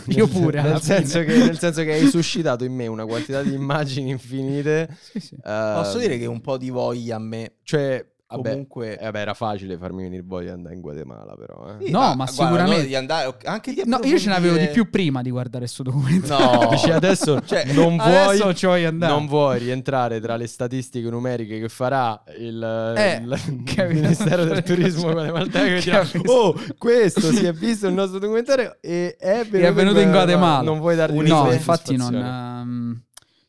Io 0.12 0.28
pure, 0.28 0.62
Nel 0.62 0.82
senso, 0.82 1.24
che, 1.24 1.38
nel 1.38 1.58
senso 1.58 1.82
che 1.84 1.94
hai 1.94 2.08
suscitato 2.08 2.66
in 2.66 2.74
me 2.74 2.88
una 2.88 3.06
quantità 3.06 3.42
di 3.42 3.54
immagini 3.54 4.10
infinite. 4.12 4.96
Sì, 5.00 5.20
sì. 5.20 5.36
Posso 5.42 5.96
ehm, 5.96 6.02
dire 6.02 6.18
che 6.20 6.26
un 6.26 6.42
po' 6.42 6.58
di 6.58 6.70
voglia 6.70 7.16
a 7.16 7.20
me 7.20 7.54
Cioè, 7.64 8.06
vabbè, 8.30 8.50
comunque... 8.50 8.98
eh, 8.98 9.04
vabbè, 9.06 9.20
era 9.20 9.34
facile 9.34 9.78
farmi 9.78 10.04
venire 10.04 10.24
voglia 10.26 10.48
di 10.50 10.54
andare 10.58 10.76
in 10.76 10.82
Guatemala, 10.82 11.36
però. 11.36 11.76
Eh. 11.80 11.86
Sì, 11.86 11.92
No, 11.92 12.00
ma 12.00 12.14
guarda, 12.16 12.32
sicuramente- 12.32 12.82
no, 12.82 12.88
di 12.88 12.96
andare, 12.96 13.36
anche 13.44 13.74
di 13.74 13.82
No, 13.86 14.00
io 14.04 14.20
ce 14.20 14.30
n'avevo 14.30 14.58
di 14.58 14.68
più 14.70 14.90
prima 14.90 15.22
di 15.22 15.30
guardare 15.32 15.60
questo 15.66 15.84
documentario. 15.84 16.62
No. 16.62 16.68
Dici 16.72 16.92
adesso 16.92 17.42
Cioè, 17.46 17.66
non 17.74 17.96
vuoi, 17.98 18.10
Adesso 18.38 18.54
ci 18.54 18.66
voglio 18.66 18.88
andare. 18.88 19.12
non 19.12 19.28
vuoi 19.28 19.60
rientrare 19.60 20.20
tra 20.20 20.36
le 20.36 20.48
statistiche 20.48 21.10
numeriche 21.10 21.60
che 21.60 21.70
farà 21.70 22.22
il, 22.38 22.94
Eh, 22.98 23.16
il 23.24 23.64
capito. 23.66 23.94
Ministero 24.00 24.44
del 24.46 24.64
Turismo 24.64 25.12
guatemalteco 25.12 25.66
che 25.66 25.80
dirà, 25.82 26.08
oh 26.26 26.56
questo 26.78 27.32
si 27.32 27.46
è 27.46 27.54
visto 27.54 27.88
il 27.88 27.94
nostro 27.94 28.20
documentario 28.20 28.78
e 28.82 29.16
è 29.20 29.44
venuto, 29.50 29.68
è 29.70 29.74
venuto 29.74 30.00
in 30.00 30.12
Guatemala. 30.12 30.62
non 30.62 30.80
vuoi 30.80 30.96
dargli 30.96 31.28
No, 31.28 31.52
infatti 31.52 31.96
non... 31.96 32.14
ehm, 32.16 33.02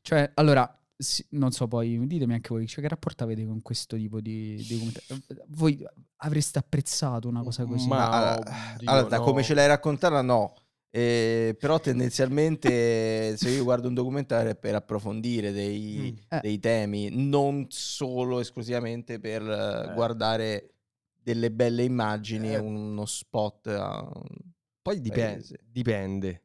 cioè, 0.02 0.30
allora, 0.34 0.72
sì, 1.00 1.24
non 1.30 1.50
so 1.52 1.66
poi, 1.68 2.06
ditemi 2.06 2.34
anche 2.34 2.48
voi, 2.50 2.66
cioè, 2.66 2.82
che 2.82 2.88
rapporto 2.88 3.24
avete 3.24 3.44
con 3.46 3.62
questo 3.62 3.96
tipo 3.96 4.20
di, 4.20 4.54
di 4.56 4.74
documentario? 4.74 5.44
Voi 5.48 5.84
avreste 6.16 6.58
apprezzato 6.58 7.28
una 7.28 7.42
cosa 7.42 7.64
così? 7.64 7.88
Ma- 7.88 8.08
Allora, 8.10 8.38
oddio, 8.74 8.90
allora, 8.90 9.08
da 9.08 9.16
no. 9.18 9.22
come 9.24 9.42
ce 9.42 9.54
l'hai 9.54 9.66
raccontata, 9.66 10.20
no. 10.22 10.54
Eh, 10.92 11.56
però 11.58 11.78
tendenzialmente 11.78 13.36
se 13.36 13.48
io 13.50 13.62
guardo 13.64 13.86
un 13.88 13.94
documentario 13.94 14.50
è 14.50 14.56
per 14.56 14.74
approfondire 14.74 15.52
dei, 15.52 16.12
Mm. 16.12 16.36
Eh. 16.36 16.40
dei 16.42 16.58
temi, 16.58 17.08
non 17.12 17.66
solo 17.68 18.40
esclusivamente 18.40 19.20
per 19.20 19.42
eh, 19.42 19.92
guardare 19.94 20.74
delle 21.14 21.50
belle 21.52 21.84
immagini, 21.84 22.52
Eh. 22.52 22.58
uno 22.58 23.06
spot. 23.06 23.68
a 23.68 24.00
un 24.02 24.36
Poi 24.82 25.00
dipende, 25.00 25.60
dipende 25.64 26.42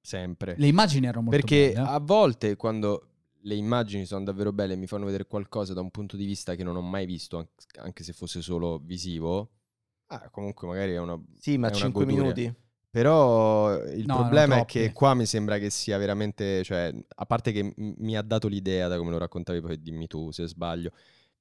sempre. 0.00 0.54
Le 0.58 0.66
immagini 0.66 1.06
erano 1.06 1.22
molto 1.30 1.38
Perché 1.38 1.72
belle. 1.72 1.86
eh. 1.88 1.92
a 1.92 1.98
volte 1.98 2.56
quando 2.56 3.08
le 3.46 3.54
immagini 3.54 4.06
sono 4.06 4.24
davvero 4.24 4.52
belle 4.52 4.74
e 4.74 4.76
mi 4.76 4.86
fanno 4.86 5.04
vedere 5.06 5.26
qualcosa 5.26 5.72
da 5.74 5.80
un 5.80 5.90
punto 5.90 6.16
di 6.16 6.24
vista 6.24 6.54
che 6.54 6.64
non 6.64 6.76
ho 6.76 6.82
mai 6.82 7.06
visto, 7.06 7.38
an- 7.38 7.48
anche 7.78 8.02
se 8.04 8.12
fosse 8.12 8.42
solo 8.42 8.78
visivo, 8.82 9.50
ah, 10.08 10.28
comunque 10.30 10.66
magari 10.68 10.92
è 10.92 10.98
una... 10.98 11.18
Sì, 11.38 11.56
ma 11.58 11.70
è 11.70 11.72
una 11.72 11.88
5 11.88 12.04
goduria. 12.04 12.32
minuti. 12.32 12.52
Però 12.90 13.76
il 13.84 14.08
No, 14.08 14.10
problema 14.10 14.56
è 14.56 14.64
che 14.64 14.92
qua 14.92 15.14
mi 15.14 15.26
sembra 15.26 15.58
che 15.58 15.68
sia 15.70 15.98
veramente, 15.98 16.62
cioè, 16.64 16.92
a 17.16 17.26
parte 17.26 17.52
che 17.52 17.62
m- 17.62 17.94
mi 17.98 18.16
ha 18.16 18.22
dato 18.22 18.48
l'idea, 18.48 18.88
da 18.88 18.96
come 18.98 19.10
lo 19.10 19.18
raccontavi, 19.18 19.60
poi 19.60 19.80
dimmi 19.82 20.06
tu 20.06 20.30
se 20.30 20.46
sbaglio, 20.46 20.90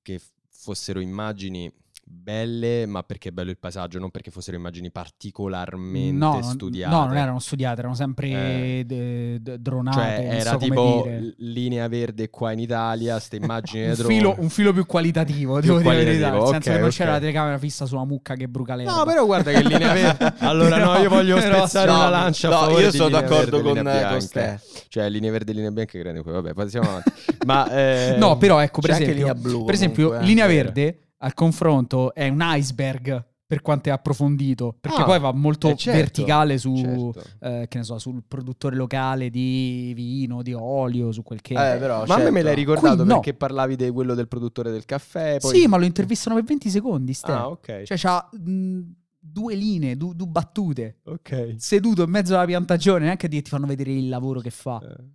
che 0.02 0.20
f- 0.20 0.32
fossero 0.50 1.00
immagini 1.00 1.72
belle, 2.08 2.86
ma 2.86 3.02
perché 3.02 3.30
è 3.30 3.32
bello 3.32 3.50
il 3.50 3.58
paesaggio, 3.58 3.98
non 3.98 4.12
perché 4.12 4.30
fossero 4.30 4.56
immagini 4.58 4.92
particolarmente 4.92 6.12
no, 6.16 6.40
studiate. 6.44 6.94
no, 6.96 7.06
non 7.06 7.18
erano 7.18 7.40
studiate, 7.40 7.80
erano 7.80 7.96
sempre 7.96 8.28
Eh. 8.30 8.84
de- 8.86 9.42
de- 9.42 9.60
dronate. 9.62 9.98
Cioè, 10.00 10.36
era 10.40 10.52
so 10.52 10.58
tipo 10.58 11.02
dire. 11.04 11.34
linea 11.38 11.88
verde 11.88 12.30
qua 12.30 12.52
in 12.52 12.60
Italia, 12.60 13.20
ste 13.20 13.38
immagini 13.38 13.88
un 13.90 13.96
filo, 13.96 14.36
un 14.38 14.50
filo 14.50 14.72
più 14.72 14.86
qualitativo, 14.86 15.60
Più 15.60 15.62
devo 15.78 15.80
dire 15.80 15.90
la 15.96 16.04
verità. 16.04 16.30
qualitativo, 16.30 16.52
Nel 16.52 16.54
senso 16.54 16.70
ok, 16.70 16.76
che 16.76 16.82
non 16.82 16.90
c'era 16.92 17.12
la 17.12 17.20
telecamera 17.20 17.58
fissa 17.58 17.86
sulla 17.88 18.06
mucca 18.06 18.36
che 18.36 18.48
bruca 18.48 18.76
l'erba. 18.76 18.96
No, 18.98 19.04
però 19.06 19.26
guarda 19.26 19.52
che 19.52 19.64
linea 19.64 19.94
verde. 19.94 20.34
Allora, 20.40 20.78
no, 20.78 20.98
io 21.02 21.10
voglio 21.10 21.36
Però- 21.40 21.58
spezzare 21.58 21.90
No, 21.90 21.96
una 21.98 22.10
lancia 22.10 22.50
no, 22.50 22.80
io 22.80 22.92
sono 22.92 23.06
linea 23.08 23.22
d'accordo 23.22 23.62
verde 23.62 23.62
con, 23.64 23.74
linea 23.78 23.94
eh, 23.94 24.02
con 24.02 24.28
bianca. 24.30 24.58
Ste. 24.58 24.86
Cioè, 24.90 25.10
linee 25.10 25.32
verde 25.32 25.52
e 25.52 25.56
linee 25.56 25.72
bianche, 25.72 26.00
grande 26.00 26.22
poi. 26.22 26.34
Vabbè, 26.34 26.54
passiamo 26.54 26.88
avanti. 26.88 27.12
Ma 27.46 27.68
eh, 27.72 28.16
No, 28.18 28.38
però 28.38 28.60
ecco, 28.60 28.82
per 28.82 28.92
esempio, 28.92 29.14
linea 29.16 29.34
blu 29.36 29.66
per 29.66 29.74
esempio 29.74 30.16
eh. 30.20 30.24
linea 30.24 30.46
Vero. 30.48 30.64
verde 30.66 31.00
al 31.18 31.34
confronto 31.34 32.14
è 32.14 32.28
un 32.28 32.40
iceberg 32.42 33.26
per 33.48 33.62
quanto 33.62 33.90
è 33.90 33.92
approfondito, 33.92 34.76
perché 34.82 35.02
Ah, 35.02 35.06
poi 35.06 35.20
va 35.20 35.32
molto 35.32 35.70
eh, 35.70 35.76
certo, 35.76 36.00
verticale 36.00 36.58
su, 36.58 36.76
certo. 36.76 37.24
eh, 37.42 37.66
che 37.70 37.78
ne 37.78 37.84
so, 37.84 38.00
sul 38.00 38.24
produttore 38.28 38.76
locale 38.76 39.30
di 39.30 39.94
vino, 39.96 40.42
di 40.42 40.52
olio, 40.54 41.12
su 41.12 41.22
quel 41.22 41.42
che 41.42 41.54
Eh, 41.54 41.78
però, 41.78 42.06
Ma 42.08 42.16
a 42.16 42.18
me 42.18 42.24
me 42.24 42.30
certo. 42.32 42.44
l'hai 42.48 42.56
ricordato 42.56 42.96
Qui 42.98 43.06
no. 43.06 43.14
perché 43.20 43.36
parlavi 43.36 43.76
di 43.76 43.90
quello 43.92 44.16
del 44.16 44.28
produttore 44.28 44.72
del 44.72 44.86
caffè. 44.86 45.38
Poi... 45.40 45.56
Sì, 45.56 45.68
ma 45.68 45.78
lo 45.78 45.86
intervistano 45.86 46.36
per 46.36 46.44
20 46.44 46.70
secondi, 46.72 47.14
Ste. 47.14 47.32
Ah, 47.32 47.48
ok. 47.50 47.84
Cioè, 47.84 47.98
c'ha 47.98 48.28
mh, 48.32 48.80
due 49.20 49.54
linee, 49.54 49.96
du- 49.96 50.14
due 50.16 50.28
battute. 50.28 51.02
ok. 51.04 51.54
Seduto 51.58 52.02
in 52.02 52.10
mezzo 52.10 52.34
alla 52.34 52.46
piantagione, 52.46 53.06
neanche 53.06 53.28
ti 53.28 53.44
ti 53.44 53.50
fanno 53.52 53.68
vedere 53.68 53.92
il 53.92 54.10
lavoro 54.10 54.40
che 54.40 54.50
fa. 54.50 54.82
Eh. 54.82 55.14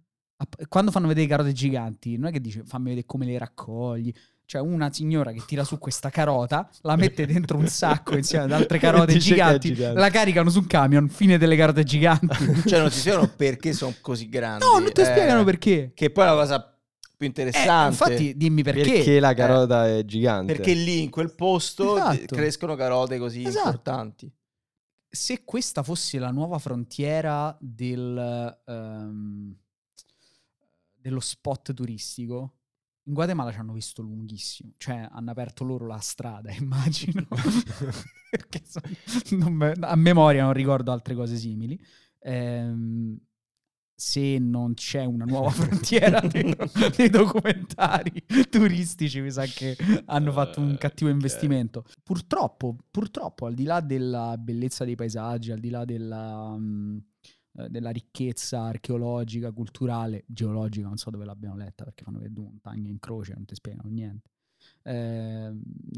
Quando 0.69 0.93
fanno 0.93 1.09
vedere 1.09 1.27
carote 1.27 1.53
giganti, 1.53 2.17
non 2.17 2.29
è 2.29 2.33
che 2.33 2.41
dice 2.41 2.63
fammi 2.65 2.91
vedere 2.91 3.07
come 3.07 3.27
le 3.27 3.37
raccogli. 3.39 4.13
Cioè, 4.51 4.61
una 4.61 4.93
signora 4.93 5.31
che 5.31 5.45
tira 5.47 5.63
su 5.63 5.79
questa 5.79 6.11
carota, 6.11 6.69
la 6.81 6.97
mette 6.97 7.25
dentro 7.25 7.57
un 7.57 7.69
sacco 7.69 8.17
insieme 8.17 8.47
ad 8.47 8.51
altre 8.51 8.79
carote 8.83 9.17
giganti, 9.17 9.73
gigante. 9.73 10.01
la 10.01 10.11
caricano 10.11 10.51
su 10.51 10.59
un 10.59 10.67
camion, 10.67 11.09
fine 11.09 11.39
delle 11.39 11.55
carote 11.55 11.85
giganti. 11.85 12.27
Cioè, 12.67 12.81
non 12.81 12.89
ti 12.91 12.97
spiegano 12.99 13.29
perché 13.37 13.73
sono 13.73 13.95
così 14.01 14.29
grandi. 14.29 14.65
no, 14.65 14.81
non 14.81 14.91
ti 14.91 15.03
eh, 15.03 15.05
spiegano 15.05 15.45
perché. 15.45 15.93
Che 15.95 16.11
poi 16.11 16.25
è 16.25 16.27
la 16.27 16.35
cosa 16.35 16.61
più 17.17 17.27
Eh, 17.27 17.27
interessante. 17.27 17.91
infatti, 17.93 18.37
dimmi 18.37 18.65
perché. 18.65 18.91
Perché, 18.91 19.21
la 19.21 19.35
carota 19.35 19.87
è 19.89 20.05
gigante. 20.05 20.53
Perché 20.53 20.73
lì 20.73 21.01
in 21.05 21.11
quel 21.11 21.33
posto 21.33 21.95
Esatto. 21.97 22.35
crescono 22.35 22.75
carote 22.75 23.19
così 23.19 23.45
Esatto. 23.45 23.67
importanti. 23.67 24.33
se 25.09 25.45
questa 25.45 25.85
fosse 25.85 26.19
la 26.19 26.33
nuova 26.33 26.59
frontiera 26.59 27.57
del, 27.61 28.61
ehm, 28.67 29.55
dello 30.97 31.21
spot 31.21 31.73
turistico, 31.73 32.55
in 33.05 33.15
Guatemala 33.15 33.53
ci 33.53 33.59
hanno 33.59 33.73
visto 33.73 34.03
lunghissimo, 34.03 34.73
cioè 34.77 35.09
hanno 35.11 35.31
aperto 35.31 35.65
loro 35.65 35.87
la 35.87 35.99
strada, 35.99 36.51
immagino. 36.59 37.27
Perché 38.31 38.63
so- 38.65 38.81
me- 39.51 39.75
a 39.81 39.97
memoria 39.97 40.45
non 40.45 40.53
ricordo 40.53 40.93
altre 40.93 41.15
cose 41.15 41.37
simili. 41.37 41.79
Ehm, 42.21 43.19
se 43.95 44.39
non 44.39 44.73
c'è 44.75 45.05
una 45.05 45.25
nuova 45.27 45.51
frontiera 45.53 46.21
dei, 46.21 46.57
dei 46.97 47.11
documentari 47.11 48.25
turistici, 48.49 49.21
mi 49.21 49.31
sa 49.31 49.45
che 49.45 49.77
hanno 50.07 50.33
fatto 50.33 50.61
un 50.61 50.71
Eh, 50.71 50.79
cattivo 50.79 51.11
investimento. 51.11 51.85
Purtroppo, 52.03 52.77
purtroppo, 52.91 53.45
al 53.47 53.55
di 53.55 53.65
là 53.65 53.81
della 53.81 54.37
bellezza 54.39 54.85
dei 54.85 54.95
paesaggi, 54.95 55.51
al 55.53 55.61
di 55.61 55.69
là 55.69 55.85
della, 55.85 56.57
mm, 56.57 56.99
eh, 57.65 57.69
della 57.69 57.91
ricchezza 57.91 58.63
archeologica, 58.63 59.53
culturale, 59.53 60.25
geologica, 60.27 60.87
non 60.87 60.97
so 60.97 61.11
dove 61.11 61.25
l'abbiamo 61.25 61.57
letta 61.57 61.85
perché 61.85 62.05
fanno 62.05 62.19
vedere 62.19 62.35
due 62.35 62.45
montagne 62.45 62.89
in 62.89 62.99
croce, 62.99 63.35
non 63.35 63.45
ti 63.45 63.55
spiegano 63.55 63.89
niente. 63.89 64.31
Eh, 64.83 65.51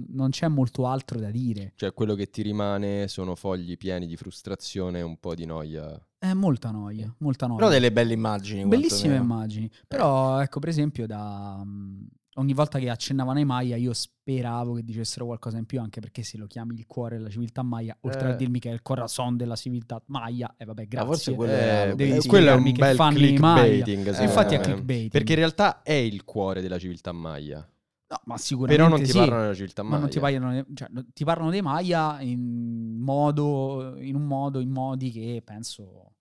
non 0.09 0.31
c'è 0.31 0.49
molto 0.49 0.87
altro 0.87 1.19
da 1.19 1.31
dire. 1.31 1.73
Cioè, 1.77 1.93
quello 1.93 2.15
che 2.15 2.31
ti 2.31 2.43
rimane 2.43 3.09
sono 3.09 3.35
fogli 3.35 3.77
pieni 3.77 4.07
di 4.07 4.17
frustrazione 4.17 5.01
e 5.01 5.03
un 5.03 5.19
po' 5.19 5.35
di 5.35 5.45
noia. 5.45 6.01
È 6.19 6.33
molta 6.33 6.71
noia, 6.71 7.13
molta 7.19 7.47
noia. 7.47 7.59
Però 7.59 7.71
delle 7.71 7.93
belle 7.93 8.13
immagini. 8.13 8.65
Bellissime 8.67 9.15
quantomeno. 9.15 9.23
immagini. 9.23 9.71
Però, 9.89 10.41
ecco, 10.41 10.61
per 10.61 10.69
esempio, 10.69 11.07
da, 11.07 11.61
mm, 11.65 12.05
ogni 12.37 12.55
volta 12.55 12.79
che 12.79 12.89
accennavano 12.89 13.39
ai 13.39 13.45
Maya, 13.45 13.77
io 13.77 13.93
speravo 13.93 14.75
che 14.75 14.83
dicessero 14.85 15.27
qualcosa 15.27 15.59
in 15.59 15.67
più, 15.67 15.81
anche 15.81 16.01
perché 16.01 16.23
se 16.23 16.39
lo 16.39 16.47
chiami 16.47 16.75
il 16.75 16.87
cuore 16.87 17.17
della 17.19 17.29
civiltà 17.29 17.63
Maya, 17.63 17.97
oltre 18.01 18.29
a 18.29 18.31
Eh. 18.33 18.37
dirmi 18.37 18.59
che 18.59 18.71
è 18.71 18.73
il 18.73 18.83
corazon 18.83 19.37
della 19.37 19.57
civiltà 19.57 20.03
Maya, 20.07 20.55
e 20.57 20.65
vabbè, 20.65 20.83
Ma 20.83 20.89
grazie. 20.89 21.07
forse 21.07 21.35
quello 21.35 21.53
Eh, 21.53 21.57
è 21.57 21.95
eh, 21.99 22.27
quello 22.27 22.51
è 22.51 22.55
un 22.55 22.73
bel 22.73 22.97
clickbaiting. 22.97 24.19
Eh, 24.19 24.23
infatti 24.23 24.55
è 24.55 24.61
clickbaiting. 24.61 25.11
Perché 25.11 25.33
in 25.33 25.39
realtà 25.39 25.83
è 25.83 25.93
il 25.93 26.25
cuore 26.25 26.61
della 26.63 26.79
civiltà 26.79 27.13
Maya. 27.13 27.67
No, 28.09 28.21
ma 28.25 28.37
sicuramente 28.37 28.83
Però 28.83 28.95
non 28.95 29.05
ti 29.05 29.11
sì, 29.11 29.17
parlano 29.19 29.41
della 29.43 29.55
civiltà 29.55 29.83
ma 29.83 29.89
Maya. 29.89 30.01
non 30.01 30.11
ti 30.11 30.21
parlano, 30.21 30.67
cioè, 30.75 30.89
ti 31.15 31.25
parlano 31.25 31.51
dei 31.51 31.63
Maya 31.63 32.21
in 32.21 32.99
modo, 32.99 33.97
in 33.99 34.15
un 34.15 34.25
modo, 34.25 34.61
in 34.61 34.71
modi 34.71 35.11
che 35.11 35.43
penso... 35.45 36.12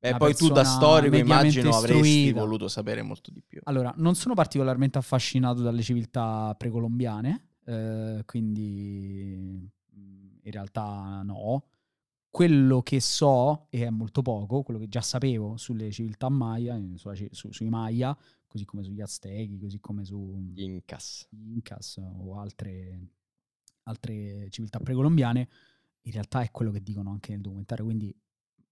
Una 0.00 0.16
poi 0.16 0.34
tu 0.34 0.48
da 0.48 0.64
storico 0.64 1.16
immagino 1.16 1.70
avresti 1.70 2.08
istruita. 2.08 2.40
voluto 2.40 2.68
sapere 2.68 3.02
molto 3.02 3.30
di 3.32 3.42
più. 3.44 3.60
Allora, 3.64 3.92
non 3.96 4.14
sono 4.14 4.34
particolarmente 4.34 4.98
affascinato 4.98 5.60
dalle 5.60 5.82
civiltà 5.82 6.54
precolombiane, 6.56 7.48
eh, 7.64 8.22
quindi 8.24 9.68
mh, 9.90 10.38
in 10.42 10.50
realtà 10.52 11.22
no. 11.24 11.64
Quello 12.30 12.82
che 12.82 13.00
so, 13.00 13.66
e 13.70 13.86
è 13.86 13.90
molto 13.90 14.22
poco, 14.22 14.62
quello 14.62 14.78
che 14.78 14.88
già 14.88 15.00
sapevo 15.00 15.56
sulle 15.56 15.90
civiltà 15.90 16.28
Maya, 16.28 16.78
sulla 16.94 17.14
su- 17.30 17.50
sui 17.50 17.68
Maya, 17.68 18.16
così 18.46 18.64
come 18.64 18.82
sugli 18.84 19.00
Aztechi, 19.00 19.58
così 19.58 19.80
come 19.80 20.04
su 20.04 20.36
Gli 20.52 20.60
Incas. 20.62 21.26
gli 21.30 21.52
Incas 21.52 22.00
o 22.18 22.38
altre, 22.38 23.00
altre 23.84 24.48
civiltà 24.50 24.78
precolombiane, 24.78 25.48
in 26.02 26.12
realtà 26.12 26.42
è 26.42 26.50
quello 26.50 26.70
che 26.70 26.82
dicono 26.82 27.10
anche 27.10 27.32
nel 27.32 27.40
documentario, 27.40 27.84
quindi 27.84 28.14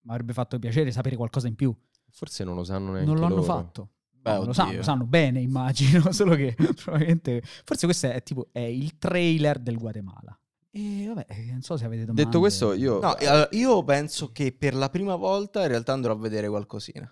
mi 0.06 0.12
avrebbe 0.12 0.32
fatto 0.32 0.58
piacere 0.58 0.92
sapere 0.92 1.16
qualcosa 1.16 1.48
in 1.48 1.56
più. 1.56 1.74
Forse 2.10 2.44
non 2.44 2.54
lo 2.54 2.62
sanno 2.64 2.92
neanche 2.92 3.06
Non 3.10 3.18
l'hanno 3.20 3.34
loro. 3.36 3.42
fatto. 3.42 3.90
Beh, 4.10 4.32
No, 4.38 4.44
lo 4.44 4.52
sanno, 4.52 4.76
lo 4.76 4.82
sanno 4.82 5.04
bene, 5.04 5.40
immagino, 5.40 6.10
solo 6.12 6.34
che 6.34 6.54
probabilmente... 6.82 7.42
Forse 7.64 7.86
questo 7.86 8.06
è 8.10 8.22
tipo 8.22 8.48
è 8.52 8.60
il 8.60 8.98
trailer 8.98 9.58
del 9.58 9.76
Guatemala. 9.78 10.38
E 10.70 11.04
vabbè, 11.08 11.26
eh, 11.28 11.50
non 11.52 11.62
so 11.62 11.76
se 11.76 11.84
avete 11.84 12.02
domande. 12.02 12.24
Detto 12.24 12.38
questo, 12.38 12.72
io... 12.72 13.00
No, 13.00 13.16
e 13.18 13.26
allora, 13.26 13.48
io 13.52 13.82
penso 13.84 14.30
che 14.32 14.52
per 14.52 14.74
la 14.74 14.88
prima 14.90 15.16
volta 15.16 15.62
in 15.62 15.68
realtà 15.68 15.92
andrò 15.92 16.12
a 16.12 16.16
vedere 16.16 16.48
qualcosina. 16.48 17.10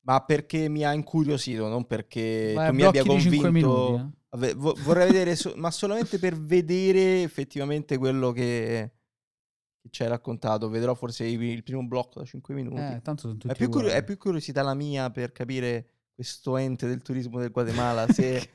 Ma 0.00 0.20
perché 0.24 0.68
mi 0.68 0.84
ha 0.84 0.92
incuriosito, 0.92 1.68
non 1.68 1.86
perché 1.86 2.52
Vai 2.54 2.68
tu 2.70 2.74
mi 2.74 2.82
abbia 2.82 3.04
convinto. 3.04 3.50
minuti, 3.50 4.16
eh. 4.40 4.54
Vorrei 4.54 5.06
vedere, 5.06 5.36
so- 5.36 5.52
ma 5.56 5.70
solamente 5.70 6.18
per 6.18 6.38
vedere 6.38 7.22
effettivamente 7.22 7.96
quello 7.98 8.32
che, 8.32 8.92
che 9.80 9.88
ci 9.90 10.02
hai 10.02 10.08
raccontato. 10.08 10.68
Vedrò 10.68 10.94
forse 10.94 11.24
il 11.24 11.62
primo 11.62 11.82
blocco 11.84 12.20
da 12.20 12.24
5 12.24 12.54
minuti. 12.54 12.80
Eh, 12.80 13.00
tanto 13.02 13.22
sono 13.22 13.32
tutti 13.36 13.52
è, 13.52 13.56
più 13.56 13.66
uguali. 13.66 13.88
è 13.90 14.02
più 14.04 14.16
curiosità 14.18 14.62
la 14.62 14.74
mia 14.74 15.10
per 15.10 15.32
capire 15.32 15.88
questo 16.14 16.56
ente 16.56 16.86
del 16.88 17.00
turismo 17.02 17.38
del 17.38 17.50
Guatemala 17.50 18.06
se 18.12 18.50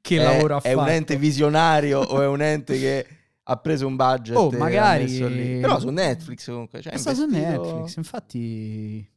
che 0.00 0.16
è, 0.18 0.22
lavoro 0.22 0.56
ha 0.56 0.60
è 0.60 0.72
fatto. 0.72 0.80
un 0.80 0.88
ente 0.88 1.16
visionario 1.16 2.00
o 2.00 2.20
è 2.22 2.26
un 2.26 2.42
ente 2.42 2.78
che 2.78 3.06
ha 3.42 3.56
preso 3.56 3.86
un 3.86 3.96
budget 3.96 4.36
Oh, 4.36 4.50
magari-. 4.52 5.58
Però 5.60 5.80
su 5.80 5.88
Netflix 5.88 6.46
comunque. 6.46 6.80
Cioè, 6.80 6.92
È 6.92 6.96
stato 6.96 7.16
su 7.16 7.22
investito- 7.24 7.62
Netflix, 7.64 7.96
infatti... 7.96 9.10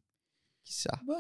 Chissà. 0.66 0.98
boh, 1.04 1.18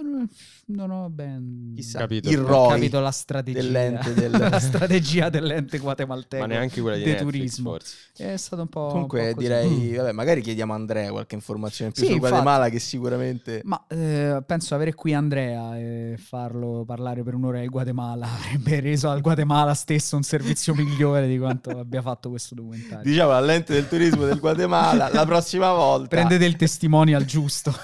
non- 0.67 0.89
ho 0.89 1.09
ben 1.09 1.73
Chissà. 1.75 1.99
Capito. 1.99 2.29
Il 2.29 2.39
ho 2.39 2.47
ROI 2.47 2.69
capito 2.75 2.99
la 3.01 3.11
strategia 3.11 3.61
dell'ente 3.61 4.13
del- 4.15 4.31
la 4.31 4.59
strategia 4.59 5.29
dell'ente 5.29 5.79
guatemalteco 5.79 6.41
Ma 6.41 6.47
neanche 6.47 6.79
quella 6.79 6.95
di 6.95 7.03
Netflix, 7.03 7.23
turismo. 7.31 7.69
forse. 7.71 7.95
È 8.15 8.37
stato 8.37 8.61
un 8.61 8.69
po' 8.69 8.85
un 8.85 8.89
Comunque 8.91 9.19
po' 9.29 9.35
così. 9.35 9.45
direi, 9.47 9.93
vabbè, 9.95 10.11
magari 10.13 10.41
chiediamo 10.41 10.71
a 10.71 10.75
Andrea 10.77 11.11
qualche 11.11 11.35
informazione 11.35 11.87
in 11.89 11.93
più 11.93 12.03
Sì, 12.03 12.07
sul 12.07 12.15
infatti. 12.15 12.33
Guatemala 12.41 12.69
che 12.69 12.79
sicuramente... 12.79 13.61
Ma 13.65 13.85
eh, 13.89 14.41
penso 14.45 14.75
avere 14.75 14.93
qui 14.93 15.13
Andrea 15.13 15.77
e 15.77 16.15
farlo 16.17 16.83
parlare 16.85 17.21
per 17.23 17.33
un'ora 17.35 17.59
del 17.59 17.69
Guatemala 17.69 18.25
avrebbe 18.31 18.79
reso 18.79 19.09
al 19.09 19.19
Guatemala 19.19 19.73
stesso 19.73 20.15
un 20.15 20.23
servizio 20.23 20.73
migliore 20.73 21.27
di 21.27 21.37
quanto 21.37 21.69
abbia 21.77 22.01
fatto 22.01 22.29
questo 22.29 22.55
documentario. 22.55 23.03
Diciamo 23.03 23.31
all'ente 23.33 23.73
del 23.73 23.89
turismo 23.89 24.23
del 24.25 24.39
Guatemala, 24.39 25.09
la 25.11 25.25
prossima 25.25 25.73
volta... 25.73 26.07
Prendete 26.07 26.45
il 26.45 26.55
testimonial 26.55 27.25
giusto. 27.25 27.75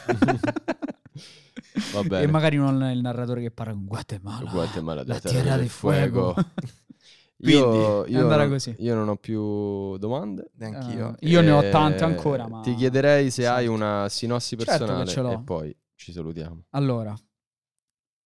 Va 1.94 2.04
bene. 2.04 2.24
e 2.24 2.28
magari 2.28 2.58
non 2.58 2.82
il 2.92 3.02
narratore 3.02 3.42
che 3.42 3.52
parla 3.52 3.74
con 3.74 3.86
Guatemala. 3.86 4.50
Guatemala, 4.52 5.04
la 5.06 5.20
terra 5.20 5.30
tierra 5.30 5.50
del 5.52 5.60
del 5.60 5.70
fuego. 5.70 6.34
io, 7.42 7.70
Quindi, 7.70 8.12
io 8.14 8.48
così. 8.50 8.76
io 8.80 8.96
non 8.96 9.08
ho 9.10 9.16
più 9.16 9.98
domande. 9.98 10.52
Neanch'io. 10.56 11.16
Eh, 11.20 11.28
io 11.28 11.42
ne 11.42 11.52
ho 11.52 11.62
Eh, 11.62 11.70
tante 11.70 12.04
ancora, 12.04 12.48
ma... 12.48 12.62
Ti 12.62 12.76
chiederei 12.76 13.32
se 13.32 13.48
hai 13.48 13.66
Certo. 13.66 13.72
una 13.74 14.10
sinossi 14.10 14.58
Certo 14.58 14.66
personale 14.78 15.06
ce 15.06 15.22
l'ho. 15.22 15.32
e 15.32 15.40
poi 15.42 15.76
ci 15.96 16.12
salutiamo. 16.12 16.66
Allora, 16.72 17.16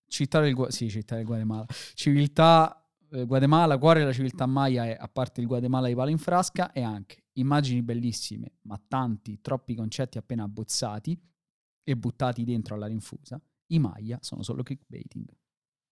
città 0.08 0.40
del, 0.40 0.54
Gua- 0.54 0.72
sì, 0.72 0.90
città 0.90 1.16
del 1.16 1.26
Guatemala. 1.26 1.66
Civiltà 1.94 2.78
eh, 3.12 3.26
Guatemala, 3.26 3.78
cuore 3.78 4.00
della 4.00 4.14
civiltà 4.14 4.46
maya 4.46 4.86
è, 4.86 4.96
a 5.00 5.08
parte 5.08 5.42
il 5.42 5.48
Guatemala 5.48 5.88
di 5.88 5.96
palo 5.96 6.10
in 6.10 6.18
frasca, 6.18 6.72
e 6.72 6.82
anche 6.82 7.24
immagini 7.34 7.82
bellissime, 7.82 8.54
ma 8.64 8.80
tanti, 8.88 9.40
troppi 9.42 9.76
concetti 9.76 10.18
appena 10.18 10.44
abbozzati 10.44 11.20
e 11.84 11.96
buttati 11.96 12.44
dentro 12.44 12.76
alla 12.76 12.88
rinfusa. 12.88 13.42
I 13.68 13.80
Maya 13.80 14.18
sono 14.22 14.44
solo 14.44 14.64
clickbaiting. 14.64 15.26